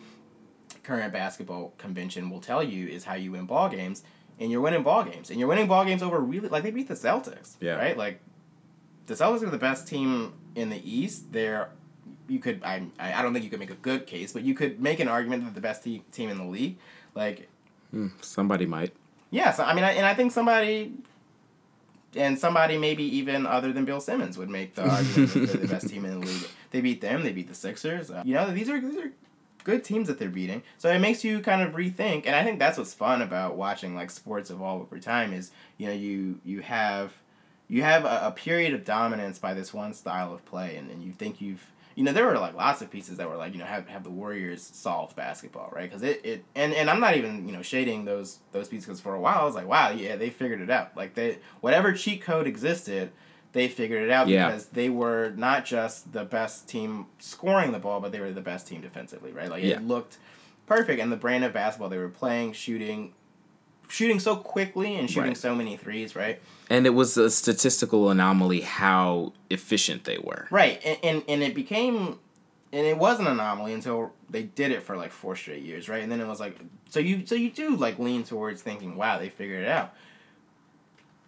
current 0.82 1.12
basketball 1.12 1.74
convention 1.78 2.28
will 2.28 2.40
tell 2.40 2.62
you 2.62 2.86
is 2.88 3.04
how 3.04 3.14
you 3.14 3.32
win 3.32 3.46
ball 3.46 3.70
games, 3.70 4.02
and 4.38 4.50
you're 4.50 4.60
winning 4.60 4.82
ball 4.82 5.04
games, 5.04 5.30
and 5.30 5.38
you're 5.38 5.48
winning 5.48 5.66
ball 5.66 5.84
games 5.84 6.02
over 6.02 6.20
really 6.20 6.48
like 6.48 6.62
they 6.62 6.70
beat 6.70 6.88
the 6.88 6.94
Celtics. 6.94 7.56
Yeah. 7.60 7.76
Right. 7.76 7.96
Like 7.96 8.20
the 9.06 9.14
Celtics 9.14 9.42
are 9.42 9.50
the 9.50 9.56
best 9.58 9.88
team 9.88 10.34
in 10.54 10.68
the 10.68 10.90
East. 10.90 11.32
They're 11.32 11.70
you 12.28 12.38
could 12.38 12.62
I 12.62 12.86
I 12.98 13.22
don't 13.22 13.32
think 13.32 13.44
you 13.44 13.50
could 13.50 13.60
make 13.60 13.70
a 13.70 13.74
good 13.74 14.06
case, 14.06 14.32
but 14.32 14.42
you 14.42 14.54
could 14.54 14.80
make 14.80 15.00
an 15.00 15.08
argument 15.08 15.44
that 15.44 15.54
the 15.54 15.60
best 15.60 15.82
te- 15.82 16.04
team 16.12 16.30
in 16.30 16.38
the 16.38 16.44
league, 16.44 16.78
like 17.14 17.48
mm, 17.94 18.10
somebody 18.22 18.66
might. 18.66 18.92
Yeah, 19.30 19.52
so 19.52 19.64
I 19.64 19.74
mean, 19.74 19.84
I, 19.84 19.92
and 19.92 20.06
I 20.06 20.14
think 20.14 20.32
somebody, 20.32 20.92
and 22.14 22.38
somebody 22.38 22.78
maybe 22.78 23.04
even 23.16 23.46
other 23.46 23.72
than 23.72 23.84
Bill 23.84 24.00
Simmons 24.00 24.38
would 24.38 24.48
make 24.48 24.74
the 24.74 24.88
argument 24.88 25.34
that 25.34 25.46
they're 25.46 25.60
the 25.60 25.68
best 25.68 25.88
team 25.88 26.04
in 26.04 26.20
the 26.20 26.26
league. 26.26 26.48
They 26.70 26.82
beat 26.82 27.00
them. 27.00 27.22
They 27.22 27.32
beat 27.32 27.48
the 27.48 27.54
Sixers. 27.54 28.10
Uh, 28.10 28.22
you 28.26 28.34
know, 28.34 28.50
these 28.50 28.68
are 28.68 28.78
these 28.78 28.98
are 28.98 29.10
good 29.64 29.84
teams 29.84 30.06
that 30.08 30.18
they're 30.18 30.28
beating. 30.28 30.62
So 30.76 30.90
it 30.90 30.98
makes 30.98 31.24
you 31.24 31.40
kind 31.40 31.62
of 31.62 31.74
rethink, 31.74 32.26
and 32.26 32.36
I 32.36 32.44
think 32.44 32.58
that's 32.58 32.76
what's 32.76 32.92
fun 32.92 33.22
about 33.22 33.56
watching 33.56 33.94
like 33.94 34.10
sports 34.10 34.50
evolve 34.50 34.82
over 34.82 34.98
time. 34.98 35.32
Is 35.32 35.50
you 35.78 35.86
know 35.86 35.94
you 35.94 36.40
you 36.44 36.60
have 36.60 37.14
you 37.68 37.82
have 37.82 38.04
a, 38.04 38.20
a 38.24 38.32
period 38.32 38.74
of 38.74 38.84
dominance 38.84 39.38
by 39.38 39.54
this 39.54 39.72
one 39.72 39.94
style 39.94 40.34
of 40.34 40.44
play, 40.44 40.76
and, 40.76 40.90
and 40.90 41.02
you 41.02 41.12
think 41.12 41.40
you've 41.40 41.70
you 41.98 42.04
know, 42.04 42.12
there 42.12 42.26
were 42.26 42.38
like 42.38 42.54
lots 42.54 42.80
of 42.80 42.92
pieces 42.92 43.16
that 43.16 43.28
were 43.28 43.34
like, 43.36 43.52
you 43.52 43.58
know, 43.58 43.64
have, 43.64 43.88
have 43.88 44.04
the 44.04 44.10
Warriors 44.10 44.62
solved 44.62 45.16
basketball, 45.16 45.68
right? 45.74 45.90
Because 45.90 46.04
it, 46.04 46.24
it 46.24 46.44
and, 46.54 46.72
and 46.72 46.88
I'm 46.88 47.00
not 47.00 47.16
even 47.16 47.44
you 47.48 47.52
know 47.52 47.60
shading 47.60 48.04
those 48.04 48.38
those 48.52 48.68
pieces 48.68 48.86
because 48.86 49.00
for 49.00 49.16
a 49.16 49.20
while 49.20 49.40
I 49.40 49.44
was 49.44 49.56
like, 49.56 49.66
wow, 49.66 49.90
yeah, 49.90 50.14
they 50.14 50.30
figured 50.30 50.60
it 50.60 50.70
out. 50.70 50.96
Like 50.96 51.14
they 51.14 51.38
whatever 51.60 51.92
cheat 51.92 52.22
code 52.22 52.46
existed, 52.46 53.10
they 53.52 53.66
figured 53.66 54.04
it 54.04 54.10
out 54.10 54.28
Yeah. 54.28 54.46
because 54.46 54.66
they 54.66 54.88
were 54.88 55.30
not 55.36 55.64
just 55.64 56.12
the 56.12 56.24
best 56.24 56.68
team 56.68 57.06
scoring 57.18 57.72
the 57.72 57.80
ball, 57.80 57.98
but 58.00 58.12
they 58.12 58.20
were 58.20 58.30
the 58.30 58.40
best 58.42 58.68
team 58.68 58.80
defensively, 58.80 59.32
right? 59.32 59.50
Like 59.50 59.64
Yeah. 59.64 59.78
it 59.78 59.82
looked 59.82 60.18
perfect, 60.66 61.00
and 61.00 61.10
the 61.10 61.16
brand 61.16 61.42
of 61.42 61.52
basketball 61.52 61.88
they 61.88 61.98
were 61.98 62.08
playing, 62.08 62.52
shooting, 62.52 63.12
shooting 63.88 64.20
so 64.20 64.36
quickly 64.36 64.94
and 64.94 65.08
shooting 65.10 65.30
Right. 65.30 65.36
so 65.36 65.54
many 65.54 65.76
threes, 65.76 66.14
right? 66.14 66.40
And 66.70 66.86
it 66.86 66.90
was 66.90 67.16
a 67.16 67.30
statistical 67.30 68.10
anomaly 68.10 68.60
how 68.60 69.32
efficient 69.50 70.04
they 70.04 70.18
were. 70.18 70.46
Right, 70.50 70.80
and, 70.84 70.98
and 71.02 71.22
and 71.28 71.42
it 71.42 71.54
became, 71.54 72.18
and 72.72 72.86
it 72.86 72.98
was 72.98 73.18
an 73.18 73.26
anomaly 73.26 73.72
until 73.72 74.12
they 74.30 74.42
did 74.42 74.70
it 74.70 74.82
for 74.82 74.96
like 74.96 75.10
four 75.10 75.34
straight 75.36 75.62
years, 75.62 75.88
right? 75.88 76.02
And 76.02 76.12
then 76.12 76.20
it 76.20 76.26
was 76.26 76.38
like, 76.40 76.58
so 76.90 77.00
you 77.00 77.24
so 77.26 77.34
you 77.34 77.50
do 77.50 77.74
like 77.76 77.98
lean 77.98 78.24
towards 78.24 78.60
thinking, 78.62 78.96
wow, 78.96 79.18
they 79.18 79.30
figured 79.30 79.62
it 79.64 79.68
out. 79.68 79.94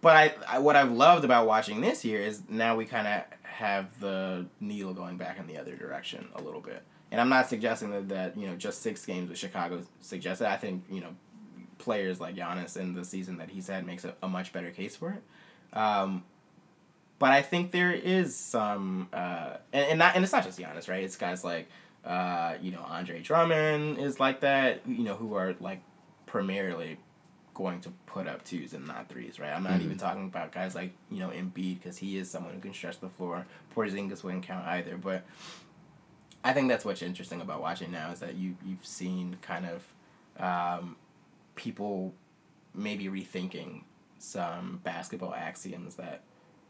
But 0.01 0.15
I, 0.15 0.55
I 0.55 0.59
what 0.59 0.75
I've 0.75 0.91
loved 0.91 1.25
about 1.25 1.45
watching 1.47 1.81
this 1.81 2.03
year 2.05 2.19
is 2.21 2.43
now 2.49 2.75
we 2.75 2.85
kind 2.85 3.07
of 3.07 3.23
have 3.43 3.99
the 3.99 4.45
needle 4.59 4.93
going 4.93 5.17
back 5.17 5.39
in 5.39 5.45
the 5.47 5.57
other 5.57 5.75
direction 5.75 6.27
a 6.35 6.41
little 6.41 6.61
bit. 6.61 6.81
And 7.11 7.19
I'm 7.19 7.29
not 7.29 7.49
suggesting 7.49 7.91
that, 7.91 8.09
that 8.09 8.37
you 8.37 8.47
know 8.47 8.55
just 8.55 8.81
six 8.81 9.05
games 9.05 9.29
with 9.29 9.37
Chicago 9.37 9.83
suggested. 9.99 10.47
I 10.47 10.57
think 10.57 10.83
you 10.89 11.01
know 11.01 11.15
players 11.81 12.19
like 12.19 12.35
Giannis 12.35 12.77
in 12.77 12.93
the 12.93 13.03
season 13.03 13.37
that 13.37 13.49
he's 13.49 13.67
had 13.67 13.85
makes 13.85 14.05
a, 14.05 14.13
a 14.21 14.27
much 14.27 14.53
better 14.53 14.71
case 14.71 14.95
for 14.95 15.11
it. 15.11 15.77
Um, 15.77 16.23
but 17.19 17.31
I 17.31 17.41
think 17.41 17.71
there 17.71 17.91
is 17.91 18.35
some, 18.35 19.09
uh, 19.13 19.57
and, 19.73 19.85
and 19.91 19.99
not, 19.99 20.15
and 20.15 20.23
it's 20.23 20.33
not 20.33 20.43
just 20.43 20.59
Giannis, 20.59 20.89
right? 20.89 21.03
It's 21.03 21.15
guys 21.15 21.43
like, 21.43 21.67
uh, 22.05 22.55
you 22.61 22.71
know, 22.71 22.83
Andre 22.87 23.21
Drummond 23.21 23.99
is 23.99 24.19
like 24.19 24.39
that, 24.41 24.81
you 24.87 25.03
know, 25.03 25.15
who 25.15 25.35
are 25.35 25.55
like 25.59 25.81
primarily 26.25 26.97
going 27.53 27.81
to 27.81 27.89
put 28.05 28.27
up 28.27 28.43
twos 28.43 28.73
and 28.73 28.87
not 28.87 29.09
threes, 29.09 29.39
right? 29.39 29.51
I'm 29.51 29.63
not 29.63 29.81
even 29.81 29.97
talking 29.97 30.25
about 30.25 30.51
guys 30.51 30.73
like, 30.73 30.93
you 31.11 31.19
know, 31.19 31.29
Embiid 31.29 31.79
because 31.81 31.97
he 31.97 32.17
is 32.17 32.29
someone 32.29 32.53
who 32.53 32.59
can 32.59 32.73
stretch 32.73 32.99
the 32.99 33.09
floor. 33.09 33.45
Porzingis 33.75 34.23
wouldn't 34.23 34.43
count 34.43 34.65
either, 34.65 34.97
but 34.97 35.23
I 36.43 36.53
think 36.53 36.69
that's 36.69 36.83
what's 36.83 37.01
interesting 37.01 37.41
about 37.41 37.61
watching 37.61 37.91
now 37.91 38.11
is 38.11 38.19
that 38.19 38.35
you 38.35 38.55
you've 38.65 38.85
seen 38.85 39.37
kind 39.41 39.67
of 39.67 39.93
um, 40.41 40.95
people 41.55 42.13
maybe 42.73 43.05
rethinking 43.05 43.83
some 44.19 44.79
basketball 44.83 45.33
axioms 45.33 45.95
that 45.95 46.21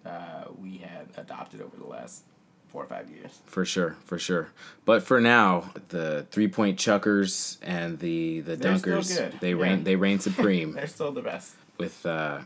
uh, 0.06 0.46
we 0.58 0.78
had 0.78 1.08
adopted 1.18 1.62
over 1.62 1.78
the 1.78 1.86
last 1.86 2.24
four 2.68 2.84
or 2.84 2.88
five 2.88 3.10
years. 3.10 3.40
For 3.46 3.66
sure, 3.66 3.98
for 4.06 4.18
sure. 4.18 4.50
But 4.86 5.04
for 5.04 5.20
now, 5.22 5.72
the 5.90 6.26
three 6.32 6.48
point 6.48 6.80
chuckers 6.80 7.58
and 7.62 8.00
the 8.00 8.40
the 8.42 8.56
They're 8.56 8.74
dunkers 8.74 9.40
they 9.40 9.50
yeah. 9.54 9.62
reign 9.62 9.84
they 9.84 9.96
reign 9.96 10.20
supreme 10.30 10.72
They're 10.74 10.88
still 10.88 11.12
the 11.12 11.22
best. 11.22 11.54
with 11.78 12.06
uh 12.06 12.40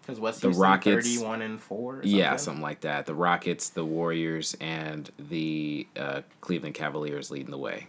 Because 0.00 0.20
West 0.20 0.40
The 0.42 0.48
Houston 0.48 0.62
Rockets- 0.62 1.06
thirty-one 1.14 1.42
and 1.42 1.60
four. 1.60 1.96
Or 1.96 2.02
yeah 2.04 2.28
something? 2.30 2.38
something 2.44 2.62
like 2.62 2.80
that. 2.82 3.06
The 3.06 3.14
Rockets, 3.14 3.68
the 3.70 3.84
Warriors, 3.84 4.56
and 4.60 5.10
the 5.18 5.86
uh, 5.96 6.22
Cleveland 6.40 6.74
Cavaliers 6.76 7.30
leading 7.32 7.50
the 7.50 7.58
way. 7.58 7.88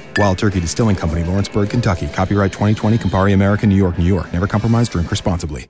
Wild 0.17 0.37
Turkey 0.37 0.59
Distilling 0.59 0.95
Company, 0.95 1.23
Lawrenceburg, 1.23 1.69
Kentucky. 1.69 2.07
Copyright 2.07 2.51
2020, 2.51 2.97
Campari 2.97 3.33
American, 3.33 3.69
New 3.69 3.75
York, 3.75 3.97
New 3.97 4.05
York. 4.05 4.31
Never 4.33 4.47
compromise, 4.47 4.89
drink 4.89 5.09
responsibly. 5.09 5.69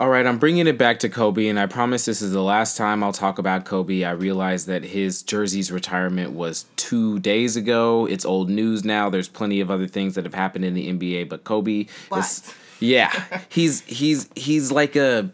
All 0.00 0.08
right, 0.08 0.26
I'm 0.26 0.38
bringing 0.38 0.66
it 0.66 0.78
back 0.78 0.98
to 1.00 1.10
Kobe, 1.10 1.48
and 1.48 1.60
I 1.60 1.66
promise 1.66 2.06
this 2.06 2.22
is 2.22 2.32
the 2.32 2.42
last 2.42 2.78
time 2.78 3.04
I'll 3.04 3.12
talk 3.12 3.38
about 3.38 3.66
Kobe. 3.66 4.02
I 4.02 4.12
realize 4.12 4.64
that 4.64 4.82
his 4.82 5.22
jersey's 5.22 5.70
retirement 5.70 6.32
was 6.32 6.64
two 6.76 7.18
days 7.18 7.54
ago. 7.54 8.06
It's 8.06 8.24
old 8.24 8.48
news 8.48 8.82
now. 8.82 9.10
There's 9.10 9.28
plenty 9.28 9.60
of 9.60 9.70
other 9.70 9.86
things 9.86 10.14
that 10.14 10.24
have 10.24 10.32
happened 10.32 10.64
in 10.64 10.72
the 10.72 10.90
NBA, 10.90 11.28
but 11.28 11.44
Kobe 11.44 11.86
is 12.16 12.50
yeah. 12.80 13.42
He's 13.50 13.82
he's 13.82 14.30
he's 14.34 14.72
like 14.72 14.96
a 14.96 15.30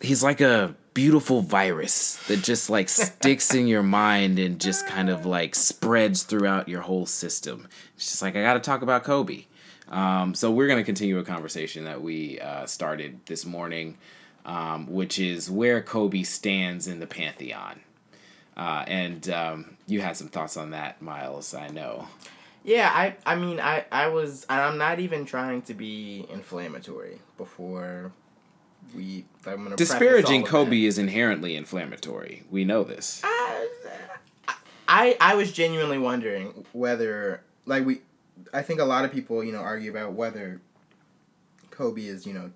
he's 0.00 0.20
like 0.20 0.40
a 0.40 0.74
beautiful 0.96 1.42
virus 1.42 2.16
that 2.26 2.42
just 2.42 2.70
like 2.70 2.88
sticks 2.88 3.54
in 3.54 3.66
your 3.66 3.82
mind 3.82 4.38
and 4.38 4.58
just 4.58 4.86
kind 4.86 5.10
of 5.10 5.26
like 5.26 5.54
spreads 5.54 6.22
throughout 6.22 6.70
your 6.70 6.80
whole 6.80 7.04
system. 7.04 7.68
It's 7.96 8.08
just 8.08 8.22
like 8.22 8.34
I 8.34 8.40
got 8.40 8.54
to 8.54 8.60
talk 8.60 8.80
about 8.80 9.04
Kobe. 9.04 9.44
Um, 9.90 10.34
so 10.34 10.50
we're 10.50 10.66
gonna 10.66 10.82
continue 10.82 11.18
a 11.18 11.22
conversation 11.22 11.84
that 11.84 12.00
we 12.00 12.40
uh, 12.40 12.64
started 12.64 13.20
this 13.26 13.44
morning, 13.44 13.98
um, 14.46 14.90
which 14.90 15.18
is 15.18 15.50
where 15.50 15.82
Kobe 15.82 16.22
stands 16.22 16.86
in 16.86 16.98
the 16.98 17.06
pantheon. 17.06 17.80
Uh, 18.56 18.84
and 18.88 19.28
um, 19.28 19.76
you 19.86 20.00
had 20.00 20.16
some 20.16 20.28
thoughts 20.28 20.56
on 20.56 20.70
that, 20.70 21.02
Miles. 21.02 21.52
I 21.52 21.68
know. 21.68 22.08
Yeah, 22.64 22.90
I 22.92 23.16
I 23.26 23.36
mean 23.36 23.60
I 23.60 23.84
I 23.92 24.08
was 24.08 24.46
I'm 24.48 24.78
not 24.78 24.98
even 24.98 25.26
trying 25.26 25.60
to 25.62 25.74
be 25.74 26.24
inflammatory 26.30 27.20
before 27.36 28.12
we 28.94 29.24
I'm 29.46 29.62
gonna 29.62 29.76
Disparaging 29.76 30.44
Kobe 30.44 30.84
is 30.84 30.98
inherently 30.98 31.56
inflammatory. 31.56 32.44
We 32.50 32.64
know 32.64 32.84
this. 32.84 33.22
Uh, 33.24 33.66
I 34.88 35.16
I 35.20 35.34
was 35.34 35.52
genuinely 35.52 35.98
wondering 35.98 36.66
whether 36.72 37.42
like 37.64 37.84
we 37.84 38.00
I 38.52 38.62
think 38.62 38.80
a 38.80 38.84
lot 38.84 39.04
of 39.04 39.12
people, 39.12 39.42
you 39.42 39.52
know, 39.52 39.60
argue 39.60 39.90
about 39.90 40.12
whether 40.12 40.60
Kobe 41.70 42.02
is, 42.02 42.26
you 42.26 42.32
know, 42.32 42.50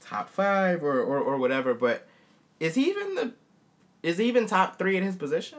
top 0.00 0.28
5 0.28 0.82
or 0.82 1.00
or, 1.00 1.18
or 1.18 1.36
whatever, 1.36 1.74
but 1.74 2.06
is 2.60 2.74
he 2.74 2.88
even 2.88 3.14
the 3.14 3.32
is 4.02 4.18
he 4.18 4.26
even 4.26 4.46
top 4.46 4.78
3 4.78 4.96
in 4.96 5.02
his 5.02 5.16
position? 5.16 5.58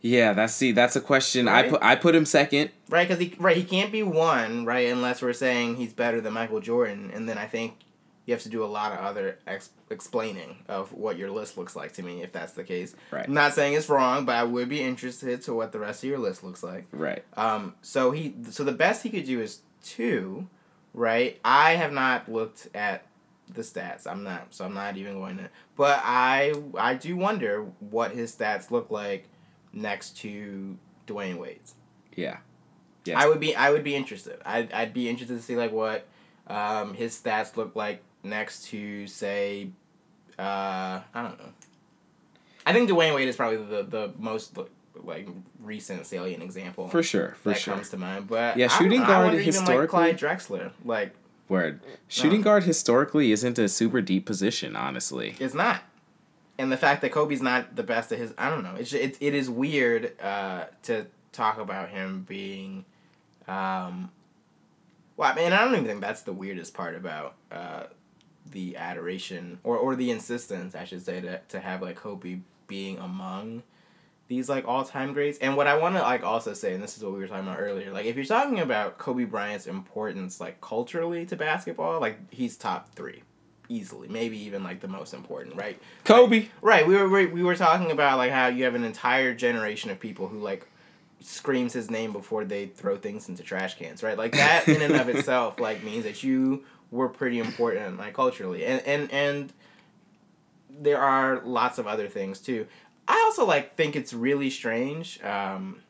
Yeah, 0.00 0.34
that's 0.34 0.52
see, 0.52 0.72
that's 0.72 0.94
a 0.94 1.00
question. 1.00 1.48
I 1.48 1.68
put 1.68 1.82
I 1.82 1.96
put 1.96 2.14
him 2.14 2.26
second. 2.26 2.70
Right, 2.88 3.08
because 3.08 3.20
he 3.20 3.34
right 3.38 3.56
he 3.56 3.64
can't 3.64 3.90
be 3.90 4.02
one 4.02 4.64
right 4.64 4.88
unless 4.88 5.22
we're 5.22 5.32
saying 5.32 5.76
he's 5.76 5.92
better 5.92 6.20
than 6.20 6.34
Michael 6.34 6.60
Jordan, 6.60 7.10
and 7.12 7.28
then 7.28 7.38
I 7.38 7.46
think 7.46 7.78
you 8.26 8.34
have 8.34 8.42
to 8.42 8.48
do 8.48 8.64
a 8.64 8.66
lot 8.66 8.92
of 8.92 8.98
other 8.98 9.38
ex- 9.46 9.70
explaining 9.88 10.58
of 10.68 10.92
what 10.92 11.16
your 11.16 11.30
list 11.30 11.56
looks 11.56 11.76
like 11.76 11.92
to 11.92 12.02
me 12.02 12.22
if 12.22 12.32
that's 12.32 12.52
the 12.52 12.64
case. 12.64 12.94
Right. 13.12 13.26
I'm 13.26 13.34
not 13.34 13.54
saying 13.54 13.74
it's 13.74 13.88
wrong, 13.88 14.24
but 14.24 14.34
I 14.34 14.44
would 14.44 14.68
be 14.68 14.82
interested 14.82 15.42
to 15.42 15.54
what 15.54 15.72
the 15.72 15.78
rest 15.78 16.02
of 16.02 16.10
your 16.10 16.18
list 16.18 16.42
looks 16.42 16.62
like. 16.62 16.86
Right. 16.92 17.24
Um. 17.36 17.74
So 17.82 18.10
he 18.10 18.34
so 18.50 18.64
the 18.64 18.72
best 18.72 19.04
he 19.04 19.10
could 19.10 19.24
do 19.24 19.40
is 19.40 19.60
two, 19.82 20.48
right? 20.92 21.38
I 21.44 21.72
have 21.74 21.92
not 21.92 22.30
looked 22.30 22.68
at 22.74 23.06
the 23.48 23.62
stats. 23.62 24.08
I'm 24.08 24.24
not 24.24 24.48
so 24.50 24.64
I'm 24.64 24.74
not 24.74 24.96
even 24.96 25.14
going 25.14 25.38
to. 25.38 25.48
But 25.76 26.00
I 26.02 26.52
I 26.76 26.94
do 26.94 27.16
wonder 27.16 27.66
what 27.78 28.10
his 28.10 28.34
stats 28.34 28.72
look 28.72 28.90
like 28.90 29.28
next 29.72 30.16
to 30.18 30.76
Dwyane 31.06 31.38
Wade's. 31.38 31.74
Yeah. 32.16 32.38
Yes. 33.04 33.22
I 33.22 33.28
would 33.28 33.38
be 33.38 33.54
I 33.54 33.70
would 33.70 33.84
be 33.84 33.94
interested. 33.94 34.40
I'd 34.44 34.72
I'd 34.72 34.92
be 34.92 35.08
interested 35.08 35.36
to 35.36 35.42
see 35.42 35.54
like 35.54 35.70
what 35.70 36.08
um, 36.48 36.94
his 36.94 37.20
stats 37.20 37.56
look 37.56 37.74
like 37.76 38.02
next 38.26 38.66
to 38.68 39.06
say 39.06 39.68
uh, 40.38 41.00
I 41.14 41.22
don't 41.22 41.38
know. 41.38 41.52
I 42.66 42.72
think 42.72 42.90
Dwyane 42.90 43.14
Wade 43.14 43.28
is 43.28 43.36
probably 43.36 43.58
the 43.58 43.82
the 43.82 44.12
most 44.18 44.58
like 45.02 45.28
recent 45.62 46.06
salient 46.06 46.42
example 46.42 46.88
For 46.88 47.02
sure, 47.02 47.36
for 47.42 47.50
that 47.50 47.58
sure. 47.58 47.74
comes 47.74 47.90
to 47.90 47.96
mind. 47.96 48.28
But 48.28 48.56
Yeah, 48.56 48.68
shooting 48.68 49.00
guard 49.00 49.26
wonder 49.26 49.40
even, 49.40 49.46
like, 49.54 49.54
historically- 49.60 49.88
Clyde 49.88 50.18
Drexler 50.18 50.70
like 50.84 51.12
Word. 51.48 51.80
Shooting 52.08 52.40
guard 52.42 52.64
historically 52.64 53.30
isn't 53.30 53.56
a 53.58 53.68
super 53.68 54.00
deep 54.00 54.26
position, 54.26 54.74
honestly. 54.74 55.36
it's 55.38 55.54
not. 55.54 55.82
And 56.58 56.72
the 56.72 56.76
fact 56.78 57.02
that 57.02 57.12
Kobe's 57.12 57.42
not 57.42 57.76
the 57.76 57.82
best 57.82 58.10
at 58.10 58.18
his, 58.18 58.32
I 58.38 58.48
don't 58.50 58.64
know. 58.64 58.74
It's 58.76 58.92
it, 58.92 59.16
it 59.20 59.34
is 59.34 59.48
weird 59.48 60.18
uh, 60.20 60.64
to 60.84 61.06
talk 61.32 61.58
about 61.58 61.90
him 61.90 62.24
being, 62.26 62.84
um, 63.46 64.10
Well, 65.16 65.30
I 65.30 65.34
mean, 65.36 65.52
I 65.52 65.62
don't 65.64 65.74
even 65.74 65.84
think 65.86 66.00
that's 66.00 66.22
the 66.22 66.32
weirdest 66.32 66.72
part 66.74 66.96
about 66.96 67.34
uh, 67.52 67.84
the 68.52 68.76
adoration 68.76 69.58
or 69.64 69.76
or 69.76 69.96
the 69.96 70.10
insistence, 70.10 70.74
I 70.74 70.84
should 70.84 71.04
say, 71.04 71.20
to 71.20 71.40
to 71.48 71.60
have 71.60 71.82
like 71.82 71.96
Kobe 71.96 72.38
being 72.66 72.98
among 72.98 73.62
these 74.28 74.48
like 74.48 74.66
all 74.66 74.84
time 74.84 75.12
greats. 75.12 75.38
And 75.38 75.56
what 75.56 75.66
I 75.66 75.76
want 75.76 75.96
to 75.96 76.02
like 76.02 76.24
also 76.24 76.52
say, 76.54 76.74
and 76.74 76.82
this 76.82 76.96
is 76.96 77.04
what 77.04 77.12
we 77.12 77.18
were 77.20 77.28
talking 77.28 77.46
about 77.46 77.60
earlier, 77.60 77.92
like 77.92 78.06
if 78.06 78.16
you're 78.16 78.24
talking 78.24 78.60
about 78.60 78.98
Kobe 78.98 79.24
Bryant's 79.24 79.66
importance 79.66 80.40
like 80.40 80.60
culturally 80.60 81.26
to 81.26 81.36
basketball, 81.36 82.00
like 82.00 82.18
he's 82.32 82.56
top 82.56 82.94
three 82.94 83.22
easily, 83.68 84.08
maybe 84.08 84.38
even 84.38 84.62
like 84.62 84.80
the 84.80 84.88
most 84.88 85.14
important, 85.14 85.56
right? 85.56 85.80
Kobe. 86.04 86.40
Like, 86.40 86.50
right. 86.62 86.86
We 86.86 86.96
were 86.96 87.08
we 87.08 87.42
were 87.42 87.56
talking 87.56 87.90
about 87.90 88.18
like 88.18 88.32
how 88.32 88.48
you 88.48 88.64
have 88.64 88.74
an 88.74 88.84
entire 88.84 89.34
generation 89.34 89.90
of 89.90 90.00
people 90.00 90.28
who 90.28 90.38
like 90.38 90.66
screams 91.20 91.72
his 91.72 91.90
name 91.90 92.12
before 92.12 92.44
they 92.44 92.66
throw 92.66 92.96
things 92.96 93.28
into 93.28 93.42
trash 93.42 93.76
cans, 93.76 94.02
right? 94.02 94.18
Like 94.18 94.32
that 94.32 94.68
in 94.68 94.82
and 94.82 94.94
of 94.94 95.08
itself 95.08 95.58
like 95.60 95.82
means 95.82 96.04
that 96.04 96.22
you 96.22 96.64
were 96.90 97.08
pretty 97.08 97.38
important 97.38 97.98
like 97.98 98.14
culturally. 98.14 98.64
And 98.64 98.82
and 98.86 99.12
and 99.12 99.52
there 100.70 100.98
are 100.98 101.40
lots 101.44 101.78
of 101.78 101.86
other 101.86 102.08
things 102.08 102.40
too. 102.40 102.66
I 103.08 103.22
also 103.24 103.46
like 103.46 103.76
think 103.76 103.96
it's 103.96 104.12
really 104.12 104.50
strange 104.50 105.22
um 105.22 105.80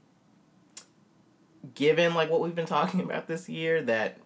given 1.75 2.15
like 2.15 2.31
what 2.31 2.41
we've 2.41 2.55
been 2.55 2.67
talking 2.79 3.01
about 3.01 3.27
this 3.27 3.49
year 3.49 3.83
that 3.83 4.19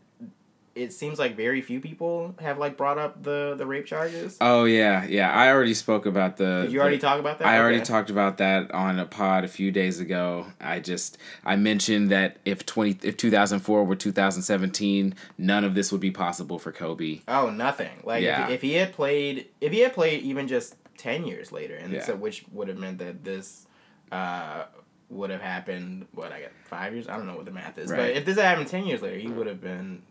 it 0.81 0.93
seems 0.93 1.19
like 1.19 1.37
very 1.37 1.61
few 1.61 1.81
people 1.81 2.35
have 2.41 2.59
like 2.59 2.77
brought 2.77 2.99
up 2.99 3.23
the 3.23 3.55
the 3.57 3.67
rape 3.67 3.87
charges. 3.87 4.37
Oh 4.41 4.65
yeah, 4.65 5.05
yeah. 5.05 5.31
I 5.31 5.51
already 5.51 5.75
spoke 5.75 6.07
about 6.07 6.37
the. 6.37 6.63
Did 6.63 6.73
you 6.73 6.81
already 6.81 6.97
the, 6.97 7.03
talk 7.03 7.21
about 7.21 7.39
that? 7.39 7.47
I 7.47 7.53
Okay. 7.55 7.61
already 7.63 7.81
talked 7.83 8.11
about 8.11 8.39
that 8.39 8.71
on 8.73 8.99
a 8.99 9.05
pod 9.05 9.45
a 9.45 9.49
few 9.49 9.71
days 9.71 10.01
ago. 10.01 10.47
I 10.61 10.81
just 10.81 11.19
I 11.45 11.57
mentioned 11.57 12.11
that 12.11 12.39
if 12.45 12.65
twenty 12.67 12.99
if 13.03 13.17
two 13.17 13.31
thousand 13.31 13.61
four 13.61 13.85
were 13.85 13.97
two 13.97 14.13
thousand 14.13 14.43
seventeen, 14.43 15.15
none 15.37 15.65
of 15.65 15.75
this 15.75 15.93
would 15.93 16.01
be 16.01 16.11
possible 16.11 16.59
for 16.59 16.73
Kobe. 16.73 17.21
Oh, 17.29 17.51
nothing. 17.51 18.01
Like 18.05 18.23
Yeah. 18.23 18.43
if, 18.45 18.49
he, 18.49 18.55
if 18.55 18.63
he 18.63 18.73
had 18.75 18.93
played, 18.93 19.49
if 19.61 19.73
he 19.73 19.81
had 19.81 19.93
played 19.93 20.23
even 20.23 20.49
just 20.49 20.77
ten 20.97 21.27
years 21.27 21.53
later, 21.53 21.75
and 21.77 21.93
Yeah. 21.93 22.03
so 22.05 22.17
which 22.17 22.45
would 22.53 22.69
have 22.69 22.79
meant 22.79 22.99
that 22.99 23.25
this 23.25 23.67
uh, 24.13 24.65
would 25.09 25.31
have 25.31 25.41
happened. 25.43 26.07
What 26.13 26.33
I 26.33 26.41
got 26.43 26.51
five 26.65 26.95
years? 26.95 27.09
I 27.09 27.17
don't 27.17 27.27
know 27.27 27.37
what 27.37 27.45
the 27.45 27.51
math 27.51 27.79
is, 27.79 27.91
but 27.91 28.11
if 28.11 28.25
this 28.25 28.37
had 28.37 28.45
happened 28.47 28.69
ten 28.69 28.85
years 28.87 29.03
later, 29.03 29.19
he 29.19 29.29
would 29.29 29.47
have 29.47 29.61
been. 29.61 30.03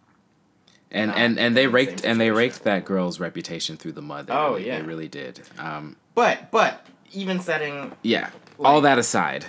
And 0.91 1.11
and 1.13 1.39
and 1.39 1.55
they 1.55 1.67
raked 1.67 2.03
and 2.03 2.19
they 2.19 2.31
raked 2.31 2.63
that 2.63 2.83
girl's 2.85 3.19
reputation 3.19 3.77
through 3.77 3.91
the 3.93 4.01
mud. 4.01 4.27
They 4.27 4.33
Oh, 4.33 4.53
really, 4.53 4.67
yeah. 4.67 4.79
they 4.79 4.85
really 4.87 5.07
did. 5.07 5.41
Um, 5.59 5.95
But 6.15 6.49
but 6.51 6.85
even 7.13 7.39
setting, 7.39 7.91
yeah. 8.01 8.29
All 8.59 8.81
that 8.81 8.97
aside, 8.97 9.45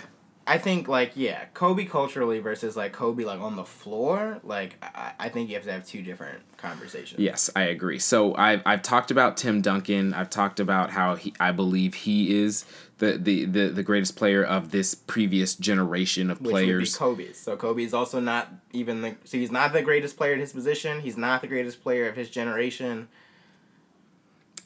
I 0.50 0.58
think 0.58 0.88
like 0.88 1.12
yeah, 1.14 1.44
Kobe 1.54 1.84
culturally 1.84 2.40
versus 2.40 2.76
like 2.76 2.92
Kobe 2.92 3.22
like 3.22 3.38
on 3.38 3.54
the 3.54 3.64
floor, 3.64 4.40
like 4.42 4.74
I, 4.82 5.12
I 5.16 5.28
think 5.28 5.48
you 5.48 5.54
have 5.54 5.62
to 5.62 5.70
have 5.70 5.86
two 5.86 6.02
different 6.02 6.40
conversations. 6.56 7.20
Yes, 7.20 7.50
I 7.54 7.62
agree. 7.62 8.00
So 8.00 8.34
I've 8.34 8.60
I've 8.66 8.82
talked 8.82 9.12
about 9.12 9.36
Tim 9.36 9.62
Duncan. 9.62 10.12
I've 10.12 10.28
talked 10.28 10.58
about 10.58 10.90
how 10.90 11.14
he 11.14 11.32
I 11.38 11.52
believe 11.52 11.94
he 11.94 12.36
is 12.36 12.64
the 12.98 13.12
the 13.12 13.44
the, 13.44 13.68
the 13.68 13.84
greatest 13.84 14.16
player 14.16 14.42
of 14.42 14.72
this 14.72 14.92
previous 14.92 15.54
generation 15.54 16.32
of 16.32 16.40
Which 16.40 16.50
players. 16.50 16.96
Kobe's. 16.96 17.38
So 17.38 17.56
Kobe's 17.56 17.94
also 17.94 18.18
not 18.18 18.52
even 18.72 19.02
the 19.02 19.14
so 19.22 19.38
he's 19.38 19.52
not 19.52 19.72
the 19.72 19.82
greatest 19.82 20.16
player 20.16 20.32
at 20.32 20.40
his 20.40 20.52
position. 20.52 21.00
He's 21.00 21.16
not 21.16 21.42
the 21.42 21.46
greatest 21.46 21.80
player 21.80 22.08
of 22.08 22.16
his 22.16 22.28
generation. 22.28 23.06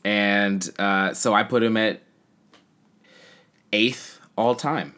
and 0.03 0.66
uh, 0.79 1.12
so 1.12 1.35
I 1.35 1.42
put 1.42 1.62
him 1.62 1.77
at 1.77 2.01
eighth 3.70 4.18
all 4.35 4.55
time. 4.55 4.94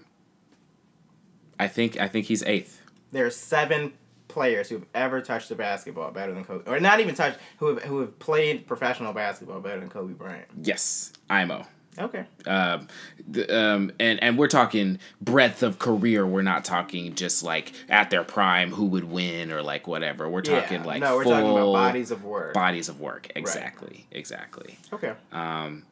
I 1.59 1.69
think 1.69 1.99
I 1.99 2.09
think 2.09 2.27
he's 2.27 2.43
eighth. 2.43 2.81
There 3.13 3.27
are 3.27 3.31
seven 3.31 3.93
players 4.29 4.69
who've 4.69 4.85
ever 4.95 5.21
touched 5.23 5.49
the 5.49 5.55
basketball 5.55 6.11
better 6.11 6.33
than 6.33 6.45
Kobe, 6.45 6.71
or 6.71 6.81
not 6.81 7.01
even 7.01 7.15
touched, 7.15 7.39
who 7.59 7.69
have 7.69 7.83
who 7.85 8.01
have 8.01 8.19
played 8.19 8.67
professional 8.67 9.13
basketball 9.13 9.61
better 9.61 9.81
than 9.81 9.89
Kobe 9.89 10.13
Bryant. 10.13 10.47
Yes, 10.63 11.13
IMO. 11.31 11.65
Okay. 11.99 12.25
Um, 12.47 12.89
the, 13.27 13.59
um, 13.59 13.93
and 13.99 14.23
and 14.23 14.37
we're 14.37 14.49
talking 14.49 14.99
breadth 15.21 15.63
of 15.63 15.79
career. 15.79 16.27
We're 16.27 16.43
not 16.43 16.65
talking 16.65 17.15
just 17.15 17.43
like 17.43 17.73
at 17.89 18.11
their 18.11 18.25
prime 18.25 18.73
who 18.73 18.87
would 18.87 19.05
win 19.05 19.51
or 19.51 19.63
like 19.63 19.87
whatever. 19.87 20.29
We're 20.29 20.43
Yeah, 20.45 20.61
talking 20.61 20.85
like 20.85 21.01
no, 21.01 21.17
we're 21.17 21.25
talking 21.25 21.51
about 21.51 21.73
bodies 21.73 22.11
of 22.11 22.25
work. 22.25 22.53
Bodies 22.53 22.89
of 22.89 23.01
work. 23.01 23.29
Exactly. 23.35 24.07
Exactly. 24.11 24.79
Okay. 24.93 25.15
Um, 25.33 25.85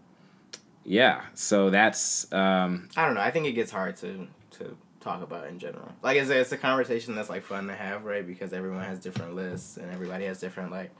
yeah. 0.84 1.22
So 1.34 1.70
that's 1.70 2.30
um, 2.32 2.88
I 2.96 3.06
don't 3.06 3.14
know. 3.14 3.22
I 3.22 3.30
think 3.30 3.46
it 3.46 3.52
gets 3.52 3.70
hard 3.70 3.96
to 3.98 4.26
to 4.58 4.76
talk 5.04 5.22
about 5.22 5.46
in 5.46 5.58
general. 5.58 5.92
Like 6.02 6.16
it's 6.16 6.30
a, 6.30 6.40
it's 6.40 6.52
a 6.52 6.56
conversation 6.56 7.14
that's 7.14 7.28
like 7.28 7.44
fun 7.44 7.68
to 7.68 7.74
have, 7.74 8.04
right? 8.04 8.26
Because 8.26 8.52
everyone 8.52 8.82
has 8.84 8.98
different 8.98 9.36
lists 9.36 9.76
and 9.76 9.92
everybody 9.92 10.24
has 10.24 10.40
different 10.40 10.72
like 10.72 10.90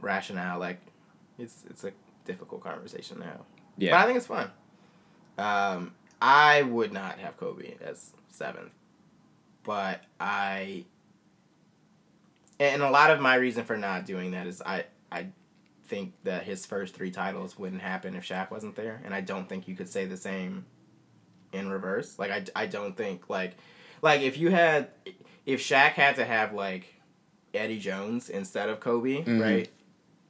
rationale. 0.00 0.58
Like 0.60 0.78
it's 1.38 1.64
it's 1.68 1.84
a 1.84 1.92
difficult 2.24 2.62
conversation 2.62 3.18
now. 3.18 3.44
Yeah. 3.76 3.90
But 3.90 3.96
I 3.98 4.06
think 4.06 4.16
it's 4.18 4.26
fun. 4.26 4.50
Um, 5.36 5.94
I 6.22 6.62
would 6.62 6.92
not 6.92 7.18
have 7.18 7.36
Kobe 7.36 7.74
as 7.82 8.12
seventh, 8.30 8.72
but 9.64 10.00
I. 10.20 10.84
And 12.60 12.82
a 12.82 12.90
lot 12.90 13.10
of 13.10 13.20
my 13.20 13.34
reason 13.34 13.64
for 13.64 13.76
not 13.76 14.06
doing 14.06 14.30
that 14.30 14.46
is 14.46 14.62
I 14.64 14.84
I 15.10 15.26
think 15.88 16.14
that 16.22 16.44
his 16.44 16.64
first 16.64 16.94
three 16.94 17.10
titles 17.10 17.58
wouldn't 17.58 17.82
happen 17.82 18.14
if 18.14 18.26
Shaq 18.26 18.52
wasn't 18.52 18.76
there, 18.76 19.02
and 19.04 19.12
I 19.12 19.20
don't 19.20 19.48
think 19.48 19.66
you 19.66 19.74
could 19.74 19.88
say 19.88 20.06
the 20.06 20.16
same 20.16 20.66
in 21.54 21.70
reverse. 21.70 22.18
Like 22.18 22.30
I, 22.30 22.44
I 22.62 22.66
don't 22.66 22.96
think 22.96 23.30
like 23.30 23.56
like 24.02 24.20
if 24.22 24.36
you 24.36 24.50
had 24.50 24.88
if 25.46 25.60
Shaq 25.60 25.92
had 25.92 26.16
to 26.16 26.24
have 26.24 26.52
like 26.52 26.86
Eddie 27.54 27.78
Jones 27.78 28.28
instead 28.28 28.68
of 28.68 28.80
Kobe, 28.80 29.22
Mhm. 29.22 29.40
right? 29.40 29.68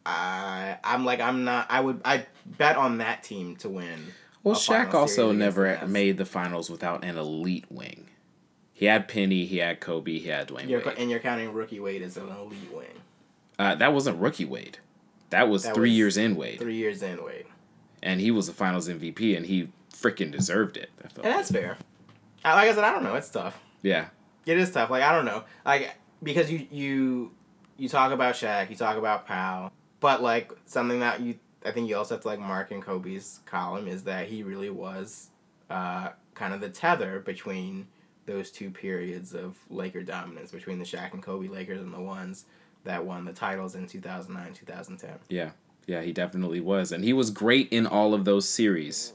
I 0.06 0.76
I'm 0.84 1.04
like 1.04 1.20
I'm 1.20 1.44
not 1.44 1.66
I 1.70 1.80
would 1.80 2.00
I 2.04 2.26
bet 2.46 2.76
on 2.76 2.98
that 2.98 3.22
team 3.22 3.56
to 3.56 3.68
win. 3.68 4.06
well. 4.42 4.54
Shaq 4.54 4.92
also 4.94 5.30
against 5.30 5.56
the 5.56 5.62
never 5.62 5.87
made 5.87 6.18
the 6.18 6.24
finals 6.26 6.68
without 6.70 7.04
an 7.04 7.16
elite 7.16 7.64
wing. 7.70 8.06
He 8.72 8.87
had 8.87 9.08
Penny. 9.08 9.46
He 9.46 9.58
had 9.58 9.80
Kobe. 9.80 10.18
He 10.18 10.28
had 10.28 10.48
Dwyane 10.48 10.68
You're, 10.68 10.84
Wade. 10.84 10.96
and 10.98 11.08
you're 11.10 11.20
counting 11.20 11.52
rookie 11.52 11.78
Wade 11.80 12.02
as 12.02 12.16
an 12.16 12.28
elite 12.28 12.72
wing. 12.72 12.87
Uh, 13.58 13.76
that 13.76 13.92
wasn't 13.94 14.18
rookie 14.20 14.44
Wade. 14.44 14.78
That 15.30 15.48
was 15.48 15.62
That 15.62 15.74
three 15.74 15.90
was 15.90 15.96
years 15.96 16.16
in 16.16 16.34
Wade, 16.37 16.58
Three 16.58 16.74
years 16.76 17.02
in 17.02 17.24
Wade, 17.24 17.46
and 18.02 18.20
he 18.20 18.30
was 18.32 18.46
the 18.48 18.52
Finals 18.52 18.88
MVP, 18.88 19.37
and 19.37 19.46
he 19.46 19.68
freaking 19.94 20.30
deserved 20.30 20.76
it. 20.76 20.90
I 21.04 21.09
felt 21.09 21.26
and 21.26 21.35
that's 21.35 21.50
fair. 21.50 21.76
Like 22.44 22.68
I 22.68 22.74
said, 22.74 22.85
I 22.85 22.92
don't 22.92 23.04
know. 23.04 23.14
It's 23.14 23.30
tough. 23.30 23.59
Yeah. 23.83 24.09
It 24.44 24.59
is 24.59 24.70
tough. 24.70 24.90
Like 24.90 25.02
I 25.02 25.12
don't 25.12 25.24
know. 25.24 25.44
Like 25.64 25.96
because 26.22 26.50
you 26.50 26.66
you 26.70 27.33
you 27.76 27.88
talk 27.88 28.12
about 28.12 28.35
Shaq, 28.35 28.70
you 28.70 28.76
talk 28.76 28.96
about 28.96 29.26
Pau, 29.26 29.72
but 30.00 30.22
like 30.22 30.52
something 30.66 31.00
that 31.00 31.20
you 31.20 31.37
I 31.64 31.70
think 31.70 31.88
you 31.88 31.96
also 31.96 32.14
have 32.14 32.22
to 32.22 32.28
like 32.28 32.38
mark 32.38 32.70
in 32.70 32.83
Kobe's 32.83 33.40
column 33.46 33.88
is 33.88 34.04
that 34.04 34.28
he 34.28 34.42
really 34.42 34.70
was 34.70 35.30
uh, 35.70 36.11
kind 36.35 36.52
of 36.52 36.61
the 36.61 36.68
tether 36.68 37.20
between 37.20 37.87
those 38.26 38.50
two 38.50 38.70
periods 38.70 39.35
of 39.35 39.57
Laker 39.70 40.02
dominance 40.02 40.50
between 40.50 40.78
the 40.78 40.85
Shaq 40.85 41.12
and 41.12 41.22
Kobe 41.22 41.48
Lakers 41.48 41.80
and 41.80 41.92
the 41.92 42.00
ones 42.00 42.44
that 42.85 43.04
won 43.04 43.24
the 43.24 43.33
titles 43.33 43.74
in 43.74 43.87
2009 43.87 44.52
2010. 44.52 45.18
Yeah, 45.28 45.50
yeah, 45.87 46.02
he 46.02 46.12
definitely 46.12 46.61
was, 46.61 46.92
and 46.92 47.02
he 47.02 47.12
was 47.12 47.30
great 47.30 47.68
in 47.70 47.87
all 47.87 48.12
of 48.12 48.24
those 48.24 48.48
series. 48.48 49.14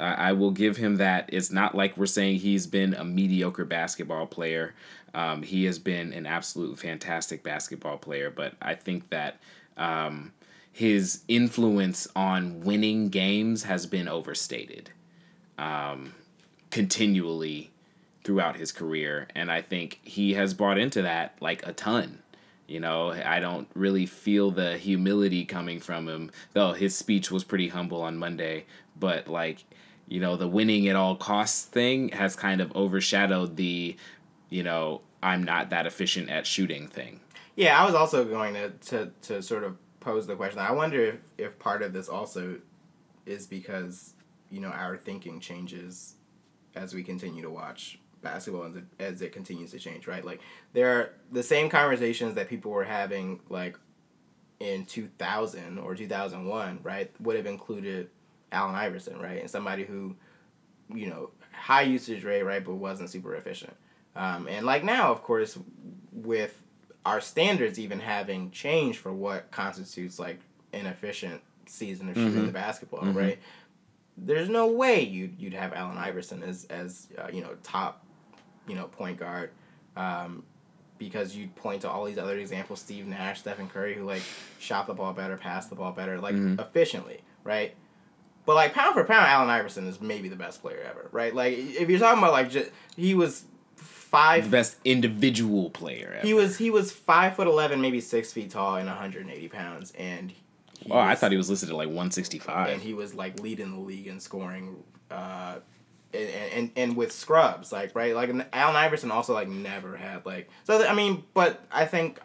I 0.00 0.30
I 0.30 0.32
will 0.32 0.50
give 0.50 0.76
him 0.76 0.96
that. 0.96 1.28
It's 1.32 1.50
not 1.50 1.74
like 1.74 1.96
we're 1.96 2.06
saying 2.06 2.40
he's 2.40 2.66
been 2.66 2.94
a 2.94 3.04
mediocre 3.04 3.64
basketball 3.64 4.26
player. 4.26 4.74
Um, 5.14 5.42
he 5.42 5.64
has 5.64 5.78
been 5.78 6.12
an 6.12 6.26
absolute 6.26 6.78
fantastic 6.78 7.42
basketball 7.42 7.98
player, 7.98 8.30
but 8.30 8.54
I 8.62 8.74
think 8.74 9.10
that 9.10 9.40
um, 9.76 10.32
his 10.72 11.22
influence 11.28 12.06
on 12.14 12.60
winning 12.60 13.08
games 13.08 13.64
has 13.64 13.86
been 13.86 14.08
overstated 14.08 14.90
um, 15.58 16.14
continually 16.70 17.70
throughout 18.22 18.56
his 18.56 18.70
career, 18.70 19.26
and 19.34 19.50
I 19.50 19.62
think 19.62 20.00
he 20.04 20.34
has 20.34 20.54
brought 20.54 20.78
into 20.78 21.02
that 21.02 21.36
like 21.40 21.66
a 21.66 21.72
ton. 21.72 22.22
You 22.68 22.78
know, 22.78 23.10
I 23.10 23.40
don't 23.40 23.66
really 23.74 24.06
feel 24.06 24.52
the 24.52 24.78
humility 24.78 25.44
coming 25.44 25.80
from 25.80 26.08
him, 26.08 26.30
though 26.52 26.72
his 26.72 26.94
speech 26.96 27.28
was 27.28 27.42
pretty 27.42 27.66
humble 27.66 28.00
on 28.02 28.16
Monday. 28.16 28.64
But, 28.96 29.26
like, 29.26 29.64
you 30.10 30.20
know, 30.20 30.36
the 30.36 30.48
winning 30.48 30.88
at 30.88 30.96
all 30.96 31.14
costs 31.14 31.64
thing 31.64 32.08
has 32.10 32.34
kind 32.34 32.60
of 32.60 32.74
overshadowed 32.74 33.56
the, 33.56 33.96
you 34.50 34.62
know, 34.64 35.02
I'm 35.22 35.44
not 35.44 35.70
that 35.70 35.86
efficient 35.86 36.28
at 36.28 36.46
shooting 36.46 36.88
thing. 36.88 37.20
Yeah, 37.54 37.80
I 37.80 37.86
was 37.86 37.94
also 37.94 38.24
going 38.24 38.54
to, 38.54 38.70
to, 38.70 39.12
to 39.22 39.42
sort 39.42 39.62
of 39.62 39.76
pose 40.00 40.26
the 40.26 40.34
question. 40.34 40.58
I 40.58 40.72
wonder 40.72 41.00
if, 41.00 41.14
if 41.38 41.58
part 41.60 41.82
of 41.82 41.92
this 41.92 42.08
also 42.08 42.58
is 43.24 43.46
because, 43.46 44.14
you 44.50 44.60
know, 44.60 44.70
our 44.70 44.96
thinking 44.96 45.38
changes 45.38 46.16
as 46.74 46.92
we 46.92 47.04
continue 47.04 47.42
to 47.42 47.50
watch 47.50 48.00
basketball 48.20 48.64
as 48.64 48.76
it, 48.76 48.84
as 48.98 49.22
it 49.22 49.32
continues 49.32 49.70
to 49.70 49.78
change, 49.78 50.08
right? 50.08 50.24
Like, 50.24 50.40
there 50.72 50.90
are 50.98 51.10
the 51.30 51.42
same 51.44 51.68
conversations 51.68 52.34
that 52.34 52.48
people 52.48 52.72
were 52.72 52.84
having, 52.84 53.40
like, 53.48 53.78
in 54.58 54.86
2000 54.86 55.78
or 55.78 55.94
2001, 55.94 56.80
right, 56.82 57.12
would 57.20 57.36
have 57.36 57.46
included 57.46 58.10
Allen 58.52 58.74
Iverson, 58.74 59.18
right? 59.20 59.40
And 59.40 59.50
somebody 59.50 59.84
who, 59.84 60.16
you 60.92 61.08
know, 61.08 61.30
high 61.52 61.82
usage 61.82 62.24
rate, 62.24 62.42
right, 62.42 62.64
but 62.64 62.74
wasn't 62.74 63.10
super 63.10 63.34
efficient. 63.34 63.74
Um, 64.16 64.48
and 64.48 64.66
like 64.66 64.82
now, 64.84 65.10
of 65.12 65.22
course, 65.22 65.58
with 66.12 66.60
our 67.06 67.20
standards 67.20 67.78
even 67.78 68.00
having 68.00 68.50
changed 68.50 68.98
for 68.98 69.12
what 69.12 69.50
constitutes 69.50 70.18
like 70.18 70.40
an 70.72 70.86
efficient 70.86 71.40
season 71.66 72.08
of 72.10 72.16
shooting 72.16 72.42
Mhm. 72.42 72.46
the 72.46 72.52
basketball, 72.52 73.04
Mhm. 73.04 73.14
right? 73.14 73.38
There's 74.16 74.48
no 74.48 74.66
way 74.66 75.00
you'd 75.02 75.40
you'd 75.40 75.54
have 75.54 75.72
Allen 75.72 75.96
Iverson 75.96 76.42
as 76.42 76.64
as 76.66 77.08
uh, 77.16 77.28
you 77.32 77.40
know 77.40 77.56
top, 77.62 78.04
you 78.66 78.74
know 78.74 78.84
point 78.86 79.18
guard, 79.18 79.50
um, 79.96 80.44
because 80.98 81.34
you'd 81.34 81.54
point 81.56 81.82
to 81.82 81.88
all 81.90 82.04
these 82.04 82.18
other 82.18 82.36
examples: 82.36 82.80
Steve 82.80 83.06
Nash, 83.06 83.40
Stephen 83.40 83.68
Curry, 83.68 83.94
who 83.94 84.04
like 84.04 84.22
shot 84.58 84.86
the 84.86 84.92
ball 84.94 85.12
better, 85.14 85.36
passed 85.38 85.70
the 85.70 85.76
ball 85.76 85.92
better, 85.92 86.20
like 86.20 86.34
Mhm. 86.34 86.60
efficiently, 86.60 87.22
right? 87.44 87.74
But 88.46 88.54
like 88.54 88.74
pound 88.74 88.94
for 88.94 89.04
pound, 89.04 89.26
Allen 89.26 89.50
Iverson 89.50 89.86
is 89.86 90.00
maybe 90.00 90.28
the 90.28 90.36
best 90.36 90.62
player 90.62 90.80
ever, 90.88 91.08
right? 91.12 91.34
Like 91.34 91.56
if 91.56 91.88
you're 91.88 91.98
talking 91.98 92.18
about 92.18 92.32
like 92.32 92.50
just 92.50 92.70
he 92.96 93.14
was 93.14 93.44
five 93.76 94.44
the 94.44 94.50
best 94.50 94.76
individual 94.84 95.70
player. 95.70 96.14
Ever. 96.16 96.26
he 96.26 96.34
was 96.34 96.58
he 96.58 96.70
was 96.70 96.92
five 96.92 97.36
foot 97.36 97.46
eleven, 97.46 97.80
maybe 97.80 98.00
six 98.00 98.32
feet 98.32 98.50
tall, 98.50 98.76
and 98.76 98.86
180 98.86 99.48
pounds, 99.48 99.92
and 99.92 100.32
he 100.78 100.90
oh, 100.90 100.98
I 100.98 101.14
thought 101.14 101.30
he 101.30 101.36
was 101.36 101.50
listed 101.50 101.68
at 101.68 101.74
like 101.74 101.88
165. 101.88 102.70
and 102.70 102.82
he 102.82 102.94
was 102.94 103.14
like 103.14 103.40
leading 103.40 103.72
the 103.72 103.80
league 103.80 104.06
in 104.06 104.20
scoring, 104.20 104.82
uh, 105.10 105.56
and, 106.12 106.30
and 106.52 106.70
and 106.76 106.96
with 106.96 107.12
scrubs, 107.12 107.70
like 107.72 107.94
right, 107.94 108.14
like 108.14 108.30
Allen 108.52 108.76
Iverson 108.76 109.10
also 109.10 109.34
like 109.34 109.48
never 109.48 109.96
had 109.96 110.26
like 110.26 110.48
so. 110.64 110.84
I 110.84 110.94
mean, 110.94 111.24
but 111.34 111.64
I 111.70 111.84
think 111.86 112.18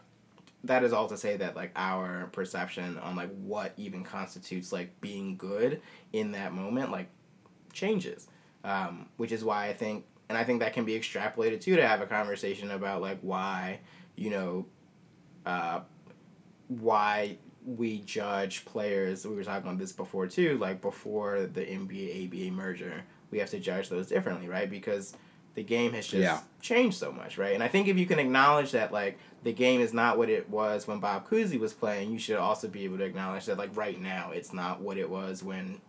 that 0.65 0.83
is 0.83 0.93
all 0.93 1.07
to 1.07 1.17
say 1.17 1.37
that 1.37 1.55
like 1.55 1.71
our 1.75 2.29
perception 2.31 2.97
on 2.99 3.15
like 3.15 3.33
what 3.37 3.73
even 3.77 4.03
constitutes 4.03 4.71
like 4.71 4.99
being 5.01 5.37
good 5.37 5.81
in 6.13 6.31
that 6.33 6.53
moment 6.53 6.91
like 6.91 7.09
changes, 7.73 8.27
um, 8.63 9.07
which 9.17 9.31
is 9.31 9.43
why 9.43 9.67
I 9.67 9.73
think, 9.73 10.05
and 10.29 10.37
I 10.37 10.43
think 10.43 10.59
that 10.61 10.73
can 10.73 10.85
be 10.85 10.97
extrapolated 10.97 11.61
too 11.61 11.75
to 11.75 11.87
have 11.87 12.01
a 12.01 12.05
conversation 12.05 12.71
about 12.71 13.01
like 13.01 13.19
why 13.21 13.79
you 14.15 14.29
know, 14.29 14.65
uh, 15.45 15.81
why 16.67 17.37
we 17.65 17.99
judge 17.99 18.65
players. 18.65 19.25
We 19.25 19.35
were 19.35 19.43
talking 19.43 19.67
about 19.67 19.79
this 19.79 19.91
before 19.91 20.27
too, 20.27 20.57
like 20.57 20.81
before 20.81 21.45
the 21.45 21.61
NBA 21.61 22.27
ABA 22.27 22.55
merger, 22.55 23.03
we 23.31 23.39
have 23.39 23.49
to 23.51 23.59
judge 23.59 23.89
those 23.89 24.07
differently, 24.07 24.47
right? 24.47 24.69
Because 24.69 25.15
the 25.55 25.63
game 25.63 25.93
has 25.93 26.05
just 26.07 26.21
Yeah. 26.21 26.39
changed 26.61 26.97
so 26.97 27.11
much, 27.11 27.37
right? 27.37 27.53
And 27.53 27.63
I 27.63 27.67
think 27.67 27.87
if 27.87 27.97
you 27.97 28.05
can 28.05 28.19
acknowledge 28.19 28.71
that, 28.71 28.91
like 28.91 29.17
the 29.43 29.53
game 29.53 29.81
is 29.81 29.93
not 29.93 30.17
what 30.17 30.29
it 30.29 30.49
was 30.49 30.87
when 30.87 30.99
Bob 30.99 31.27
Cousy 31.29 31.59
was 31.59 31.73
playing, 31.73 32.11
you 32.11 32.19
should 32.19 32.37
also 32.37 32.67
be 32.67 32.83
able 32.83 32.97
to 32.97 33.03
acknowledge 33.05 33.45
that, 33.45 33.57
like 33.57 33.75
right 33.75 33.99
now, 33.99 34.31
it's 34.31 34.53
not 34.53 34.81
what 34.81 34.97
it 34.97 35.09
was 35.09 35.43
when 35.43 35.79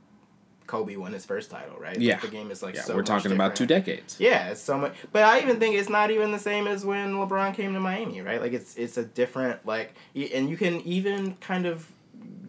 Kobe 0.66 0.96
won 0.96 1.12
his 1.12 1.24
first 1.24 1.50
title, 1.50 1.76
right? 1.78 1.96
Like, 1.96 2.02
Yeah. 2.04 2.18
the 2.18 2.28
game 2.28 2.50
is 2.50 2.62
like 2.62 2.74
yeah, 2.74 2.82
so 2.82 2.94
we're 2.96 3.02
talking 3.02 3.32
about 3.32 3.54
two 3.56 3.66
decades. 3.66 4.16
Yeah, 4.18 4.48
it's 4.50 4.60
so 4.60 4.76
much. 4.78 4.94
But 5.12 5.22
I 5.24 5.40
even 5.40 5.58
think 5.60 5.76
it's 5.76 5.88
not 5.88 6.10
even 6.10 6.32
the 6.32 6.38
same 6.38 6.66
as 6.66 6.84
when 6.84 7.14
LeBron 7.14 7.54
came 7.54 7.72
to 7.74 7.80
Miami, 7.80 8.20
right? 8.20 8.40
Like 8.40 8.52
it's 8.52 8.76
it's 8.76 8.96
a 8.96 9.04
different 9.04 9.64
like, 9.66 9.94
and 10.14 10.48
you 10.50 10.56
can 10.56 10.80
even 10.82 11.34
kind 11.36 11.66
of 11.66 11.90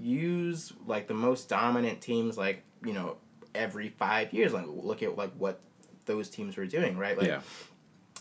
use 0.01 0.73
like 0.85 1.07
the 1.07 1.13
most 1.13 1.49
dominant 1.49 2.01
teams, 2.01 2.37
like 2.37 2.63
you 2.83 2.93
know, 2.93 3.17
every 3.55 3.89
five 3.89 4.33
years. 4.33 4.53
Like 4.53 4.65
look 4.67 5.03
at 5.03 5.17
like 5.17 5.31
what 5.37 5.59
those 6.07 6.29
teams 6.29 6.57
were 6.57 6.65
doing, 6.65 6.97
right? 6.97 7.17
Like 7.17 7.27
yeah. 7.27 7.41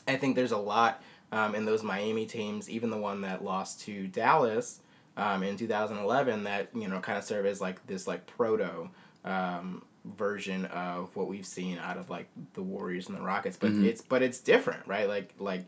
I 0.07 0.17
think 0.17 0.37
there's 0.37 0.53
a 0.53 0.59
lot 0.59 1.03
um, 1.33 1.55
in 1.55 1.65
those 1.65 1.83
Miami 1.83 2.27
teams, 2.27 2.69
even 2.71 2.91
the 2.91 2.99
one 2.99 3.23
that 3.23 3.43
lost 3.43 3.81
to 3.83 4.07
Dallas 4.07 4.81
um, 5.17 5.43
in 5.43 5.57
2011, 5.57 6.45
that 6.45 6.69
you 6.75 6.87
know 6.89 7.01
kind 7.01 7.17
of 7.19 7.25
serve 7.25 7.47
as 7.47 7.61
like 7.61 7.85
this 7.87 8.07
like 8.07 8.27
proto 8.27 8.91
um, 9.25 9.83
version 10.05 10.67
of 10.67 11.17
what 11.17 11.27
we've 11.27 11.47
seen 11.47 11.79
out 11.79 11.97
of 11.97 12.11
like 12.11 12.29
the 12.55 12.63
Warriors 12.63 13.09
and 13.09 13.17
the 13.17 13.23
Rockets. 13.23 13.57
But 13.57 13.73
Mhm. 13.73 13.85
it's 13.87 14.03
but 14.03 14.23
it's 14.23 14.39
different, 14.39 14.87
right? 14.87 15.09
Like 15.09 15.33
like 15.39 15.65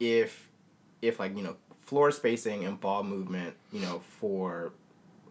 if 0.00 0.48
if 1.00 1.20
like 1.20 1.36
you 1.36 1.42
know 1.42 1.56
floor 1.82 2.10
spacing 2.10 2.64
and 2.64 2.80
ball 2.80 3.04
movement, 3.04 3.54
you 3.72 3.80
know 3.80 4.00
for 4.20 4.72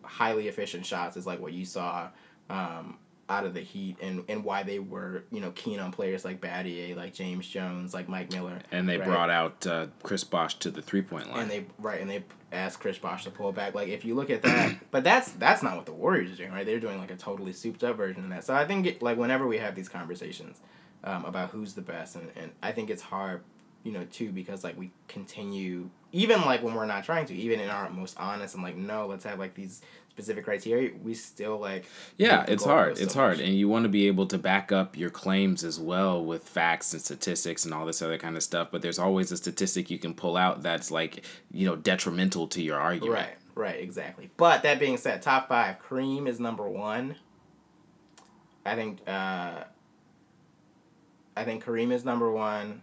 highly 0.03 0.47
efficient 0.47 0.85
shots 0.85 1.15
is 1.17 1.25
like 1.27 1.39
what 1.39 1.53
you 1.53 1.63
saw 1.65 2.09
um, 2.49 2.97
out 3.31 3.45
of 3.45 3.53
the 3.53 3.61
Heat 3.61 3.97
and, 4.01 4.23
and 4.27 4.43
why 4.43 4.63
they 4.63 4.79
were 4.79 5.23
you 5.31 5.39
know 5.39 5.51
keen 5.51 5.79
on 5.79 5.91
players 5.91 6.25
like 6.25 6.41
Battier, 6.41 6.95
like 6.95 7.13
James 7.13 7.47
Jones, 7.47 7.93
like 7.93 8.09
Mike 8.09 8.31
Miller, 8.31 8.59
And 8.71 8.87
they 8.89 8.97
right? 8.97 9.07
brought 9.07 9.29
out 9.29 9.65
uh, 9.65 9.87
Chris 10.03 10.23
Bosh 10.23 10.55
to 10.59 10.69
the 10.69 10.81
three 10.81 11.01
point 11.01 11.31
line. 11.31 11.43
and 11.43 11.51
they 11.51 11.65
right 11.79 12.01
and 12.01 12.09
they 12.09 12.23
asked 12.51 12.79
Chris 12.81 12.97
Bosh 12.97 13.23
to 13.23 13.31
pull 13.31 13.51
back. 13.53 13.73
Like 13.73 13.87
if 13.87 14.03
you 14.03 14.13
look 14.13 14.29
at 14.29 14.41
that, 14.41 14.75
but 14.91 15.03
that's 15.03 15.31
that's 15.33 15.63
not 15.63 15.77
what 15.77 15.85
the 15.85 15.93
Warriors 15.93 16.31
are 16.33 16.35
doing, 16.35 16.51
right? 16.51 16.65
They're 16.65 16.79
doing 16.81 16.97
like 16.99 17.11
a 17.11 17.15
totally 17.15 17.53
souped 17.53 17.83
up 17.83 17.95
version 17.97 18.23
of 18.25 18.29
that. 18.31 18.43
So 18.43 18.53
I 18.53 18.65
think 18.65 18.85
it, 18.85 19.01
like 19.01 19.17
whenever 19.17 19.47
we 19.47 19.57
have 19.59 19.73
these 19.75 19.89
conversations 19.89 20.59
um, 21.03 21.23
about 21.25 21.49
who's 21.51 21.73
the 21.73 21.81
best, 21.81 22.15
and, 22.17 22.29
and 22.35 22.51
I 22.61 22.73
think 22.73 22.89
it's 22.89 23.01
hard, 23.01 23.41
you 23.83 23.91
know, 23.93 24.05
too 24.11 24.31
because 24.31 24.63
like 24.63 24.77
we 24.77 24.91
continue 25.07 25.89
even 26.13 26.41
like 26.41 26.61
when 26.61 26.73
we're 26.75 26.85
not 26.85 27.05
trying 27.05 27.25
to, 27.27 27.33
even 27.33 27.59
in 27.61 27.69
our 27.69 27.89
most 27.89 28.17
honest 28.19 28.53
and 28.55 28.63
like 28.63 28.75
no, 28.75 29.07
let's 29.07 29.23
have 29.23 29.39
like 29.39 29.53
these 29.55 29.81
specific 30.11 30.43
criteria. 30.43 30.91
We 31.01 31.13
still 31.13 31.57
like 31.57 31.85
Yeah, 32.17 32.45
it's 32.47 32.65
hard. 32.65 32.97
It's 32.99 33.13
so 33.13 33.19
hard. 33.19 33.37
much. 33.37 33.47
And 33.47 33.55
you 33.55 33.67
want 33.69 33.83
to 33.83 33.89
be 33.89 34.07
able 34.07 34.27
to 34.27 34.37
back 34.37 34.71
up 34.71 34.97
your 34.97 35.09
claims 35.09 35.63
as 35.63 35.79
well 35.79 36.23
with 36.23 36.43
facts 36.43 36.93
and 36.93 37.01
statistics 37.01 37.65
and 37.65 37.73
all 37.73 37.85
this 37.85 38.01
other 38.01 38.17
kind 38.17 38.35
of 38.35 38.43
stuff. 38.43 38.69
But 38.71 38.81
there's 38.81 38.99
always 38.99 39.31
a 39.31 39.37
statistic 39.37 39.89
you 39.89 39.97
can 39.97 40.13
pull 40.13 40.35
out 40.37 40.61
that's 40.61 40.91
like, 40.91 41.25
you 41.51 41.65
know, 41.65 41.75
detrimental 41.75 42.47
to 42.49 42.61
your 42.61 42.77
argument. 42.77 43.13
Right, 43.13 43.35
right, 43.55 43.79
exactly. 43.79 44.29
But 44.37 44.63
that 44.63 44.79
being 44.79 44.97
said, 44.97 45.21
top 45.21 45.47
five, 45.47 45.77
Kareem 45.81 46.27
is 46.27 46.39
number 46.39 46.67
one. 46.67 47.15
I 48.65 48.75
think 48.75 48.99
uh, 49.07 49.63
I 51.35 51.43
think 51.45 51.63
Kareem 51.63 51.91
is 51.91 52.03
number 52.05 52.29
one. 52.31 52.81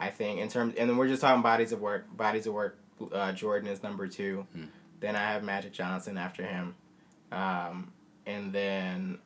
I 0.00 0.10
think 0.10 0.40
in 0.40 0.48
terms, 0.48 0.74
and 0.76 0.90
then 0.90 0.96
we're 0.96 1.06
just 1.06 1.20
talking 1.20 1.42
bodies 1.42 1.70
of 1.70 1.80
work. 1.80 2.16
Bodies 2.16 2.46
of 2.46 2.54
work. 2.54 2.78
Uh, 3.12 3.32
Jordan 3.32 3.68
is 3.68 3.82
number 3.82 4.08
two. 4.08 4.46
Hmm. 4.54 4.64
Then 5.02 5.16
I 5.16 5.32
have 5.32 5.42
Magic 5.42 5.72
Johnson 5.72 6.16
after 6.16 6.44
him, 6.44 6.76
um, 7.32 7.92
and 8.24 8.52
then 8.52 9.18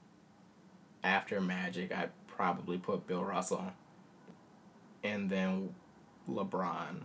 after 1.05 1.39
Magic, 1.39 1.95
I'd 1.95 2.09
probably 2.27 2.79
put 2.79 3.07
Bill 3.07 3.23
Russell, 3.23 3.67
and 5.05 5.29
then 5.29 5.75
LeBron. 6.27 7.03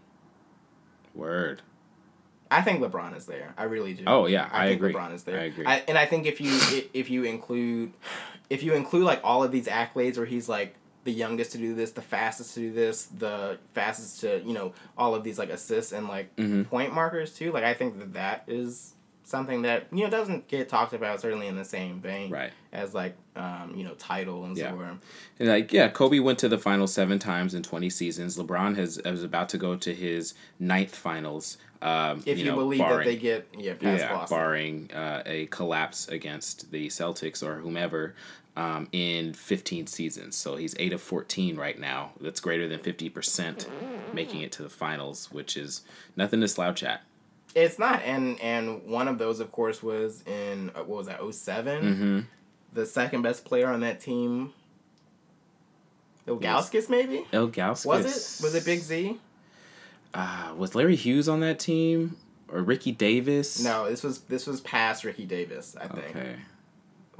Word. 1.13 1.61
I 2.49 2.61
think 2.61 2.81
LeBron 2.81 3.17
is 3.17 3.25
there. 3.25 3.53
I 3.57 3.63
really 3.63 3.93
do. 3.93 4.05
Oh, 4.07 4.25
yeah, 4.25 4.47
I 4.53 4.69
think 4.69 4.79
agree. 4.79 4.93
LeBron 4.93 5.15
is 5.15 5.23
there. 5.23 5.41
I 5.41 5.43
agree. 5.43 5.65
and 5.65 5.97
I 5.97 6.05
think 6.05 6.25
if 6.25 6.39
you 6.39 6.57
if 6.93 7.09
you 7.09 7.25
include 7.25 7.91
if 8.49 8.63
you 8.63 8.73
include 8.73 9.03
like 9.03 9.19
all 9.21 9.43
of 9.43 9.51
these 9.51 9.67
accolades 9.67 10.15
where 10.15 10.25
he's 10.25 10.47
like 10.47 10.75
the 11.03 11.11
youngest 11.11 11.51
to 11.53 11.57
do 11.57 11.73
this, 11.73 11.91
the 11.91 12.01
fastest 12.01 12.53
to 12.55 12.59
do 12.59 12.71
this, 12.73 13.05
the 13.05 13.57
fastest 13.73 14.21
to 14.21 14.41
you 14.45 14.53
know 14.53 14.73
all 14.97 15.15
of 15.15 15.23
these 15.23 15.39
like 15.39 15.49
assists 15.49 15.91
and 15.91 16.07
like 16.07 16.35
Mhm. 16.35 16.67
point 16.67 16.93
markers 16.93 17.33
too. 17.33 17.51
Like 17.51 17.63
I 17.63 17.73
think 17.73 17.97
that 17.99 18.13
that 18.13 18.43
is 18.47 18.93
something 19.23 19.61
that 19.61 19.87
you 19.93 20.03
know 20.03 20.09
doesn't 20.09 20.47
get 20.47 20.67
talked 20.67 20.93
about 20.93 21.21
certainly 21.21 21.47
in 21.47 21.55
the 21.55 21.63
same 21.63 22.01
vein 22.01 22.29
Right. 22.31 22.51
as 22.73 22.93
like 22.93 23.15
um, 23.35 23.73
you 23.77 23.83
know 23.85 23.93
title 23.93 24.43
and 24.45 24.57
Yeah. 24.57 24.71
so 24.71 24.77
on. 24.79 24.99
And 25.39 25.47
like, 25.47 25.71
yeah, 25.71 25.87
Kobe 25.87 26.19
went 26.19 26.37
to 26.39 26.49
the 26.49 26.57
finals 26.57 26.93
seven 26.93 27.17
times 27.17 27.53
in 27.53 27.63
20 27.63 27.89
seasons. 27.89 28.37
LeBron 28.37 28.75
has 28.75 28.97
is 28.97 29.23
about 29.23 29.47
to 29.49 29.57
go 29.57 29.75
to 29.77 29.93
his 29.93 30.33
ninth 30.59 30.93
finals. 30.95 31.57
Um, 31.81 32.21
If 32.27 32.37
you, 32.37 32.45
know, 32.45 32.55
believe 32.57 32.79
that 32.79 33.05
they 33.05 33.15
get 33.15 33.47
yeah 33.57 33.73
past 33.73 34.01
yeah, 34.03 34.25
barring 34.29 34.91
uh, 34.93 35.23
a 35.25 35.47
collapse 35.47 36.07
against 36.09 36.71
the 36.71 36.87
Celtics 36.89 37.41
or 37.41 37.55
whomever 37.55 38.13
um, 38.55 38.87
in 38.91 39.33
15 39.33 39.87
seasons. 39.87 40.35
So 40.35 40.55
he's 40.57 40.75
8 40.77 40.93
of 40.93 41.01
14 41.01 41.55
right 41.57 41.79
now. 41.79 42.11
That's 42.19 42.39
greater 42.39 42.67
than 42.67 42.79
50% 42.79 43.67
making 44.13 44.41
it 44.41 44.51
to 44.53 44.63
the 44.63 44.69
finals, 44.69 45.31
which 45.31 45.55
is 45.55 45.81
nothing 46.15 46.41
to 46.41 46.47
slouch 46.47 46.83
at. 46.83 47.01
It's 47.53 47.77
not, 47.77 48.01
and 48.03 48.39
and 48.39 48.85
one 48.87 49.09
of 49.09 49.17
those, 49.17 49.41
of 49.41 49.51
course, 49.51 49.83
was 49.83 50.23
in 50.25 50.69
uh, 50.73 50.79
what 50.83 50.99
was 50.99 51.07
that? 51.07 51.19
7 51.33 51.83
Mhm. 51.83 52.25
The 52.73 52.85
second 52.85 53.23
best 53.23 53.43
player 53.43 53.67
on 53.67 53.81
that 53.81 53.99
team, 53.99 54.53
Ilgauskas, 56.27 56.89
maybe. 56.89 57.25
Ilgauskas. 57.33 57.85
Was 57.85 58.05
it? 58.05 58.43
Was 58.43 58.55
it 58.55 58.63
Big 58.65 58.79
Z? 58.79 59.17
Uh, 60.13 60.53
was 60.55 60.75
Larry 60.75 60.95
Hughes 60.95 61.27
on 61.27 61.39
that 61.41 61.59
team? 61.59 62.15
Or 62.47 62.61
Ricky 62.61 62.91
Davis? 62.91 63.63
No, 63.63 63.89
this 63.89 64.03
was 64.03 64.21
this 64.21 64.45
was 64.45 64.61
past 64.61 65.03
Ricky 65.03 65.25
Davis, 65.25 65.75
I 65.79 65.87
think. 65.87 66.15
Okay. 66.15 66.35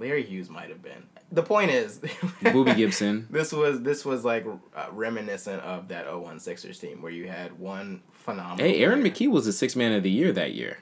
Larry 0.02 0.24
Hughes 0.24 0.50
might 0.50 0.70
have 0.70 0.82
been. 0.82 1.04
The 1.32 1.44
point 1.44 1.72
is, 1.72 2.00
Boobie 2.42 2.76
Gibson. 2.76 3.28
This 3.30 3.54
was 3.54 3.82
this 3.82 4.04
was 4.04 4.26
like 4.26 4.46
uh, 4.76 4.88
reminiscent 4.92 5.62
of 5.62 5.88
that 5.90 6.12
01 6.12 6.40
Sixers 6.40 6.80
team 6.80 7.02
where 7.02 7.12
you 7.12 7.28
had 7.28 7.58
one 7.60 8.02
phenomenal. 8.12 8.66
Hey, 8.66 8.82
Aaron 8.84 9.02
player. 9.02 9.14
McKie 9.14 9.32
was 9.32 9.46
the 9.46 9.54
sixth 9.54 9.78
man 9.78 9.94
of 9.94 10.04
the 10.04 10.10
year 10.10 10.34
that 10.34 10.54
year. 10.54 10.80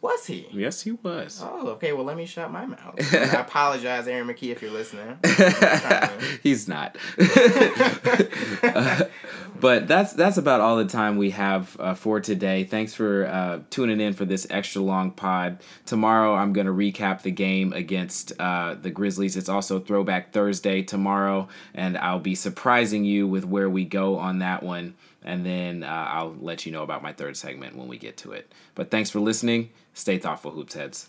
Was 0.00 0.26
he? 0.26 0.46
Yes, 0.52 0.82
he 0.82 0.92
was. 0.92 1.42
Oh, 1.44 1.70
okay. 1.70 1.92
Well, 1.92 2.04
let 2.04 2.16
me 2.16 2.24
shut 2.24 2.52
my 2.52 2.64
mouth. 2.66 2.94
I 3.12 3.40
apologize, 3.40 4.06
Aaron 4.06 4.28
McKie, 4.28 4.52
if 4.52 4.62
you're 4.62 4.70
listening. 4.70 5.18
He's 6.44 6.68
not. 6.68 6.96
Uh, 8.62 9.04
but 9.60 9.88
that's 9.88 10.12
that's 10.12 10.36
about 10.36 10.60
all 10.60 10.76
the 10.76 10.84
time 10.84 11.16
we 11.16 11.30
have 11.30 11.76
uh, 11.80 11.94
for 11.94 12.20
today. 12.20 12.64
Thanks 12.64 12.94
for 12.94 13.26
uh, 13.26 13.60
tuning 13.70 14.00
in 14.00 14.12
for 14.12 14.24
this 14.24 14.46
extra 14.50 14.82
long 14.82 15.10
pod. 15.10 15.58
Tomorrow 15.86 16.34
I'm 16.34 16.52
going 16.52 16.66
to 16.66 16.72
recap 16.72 17.22
the 17.22 17.30
game 17.30 17.72
against 17.72 18.32
uh, 18.40 18.74
the 18.74 18.90
Grizzlies. 18.90 19.36
It's 19.36 19.48
also 19.48 19.80
Throwback 19.80 20.32
Thursday 20.32 20.82
tomorrow, 20.82 21.48
and 21.74 21.98
I'll 21.98 22.20
be 22.20 22.34
surprising 22.34 23.04
you 23.04 23.26
with 23.26 23.44
where 23.44 23.68
we 23.68 23.84
go 23.84 24.18
on 24.18 24.38
that 24.40 24.62
one. 24.62 24.94
and 25.22 25.44
then 25.44 25.82
uh, 25.82 26.06
I'll 26.10 26.34
let 26.40 26.64
you 26.64 26.72
know 26.72 26.82
about 26.82 27.02
my 27.02 27.12
third 27.12 27.36
segment 27.36 27.76
when 27.76 27.88
we 27.88 27.98
get 27.98 28.16
to 28.18 28.32
it. 28.32 28.52
But 28.74 28.90
thanks 28.90 29.10
for 29.10 29.20
listening. 29.20 29.70
Stay 29.92 30.18
thoughtful, 30.18 30.52
hoops 30.52 30.74
heads. 30.74 31.08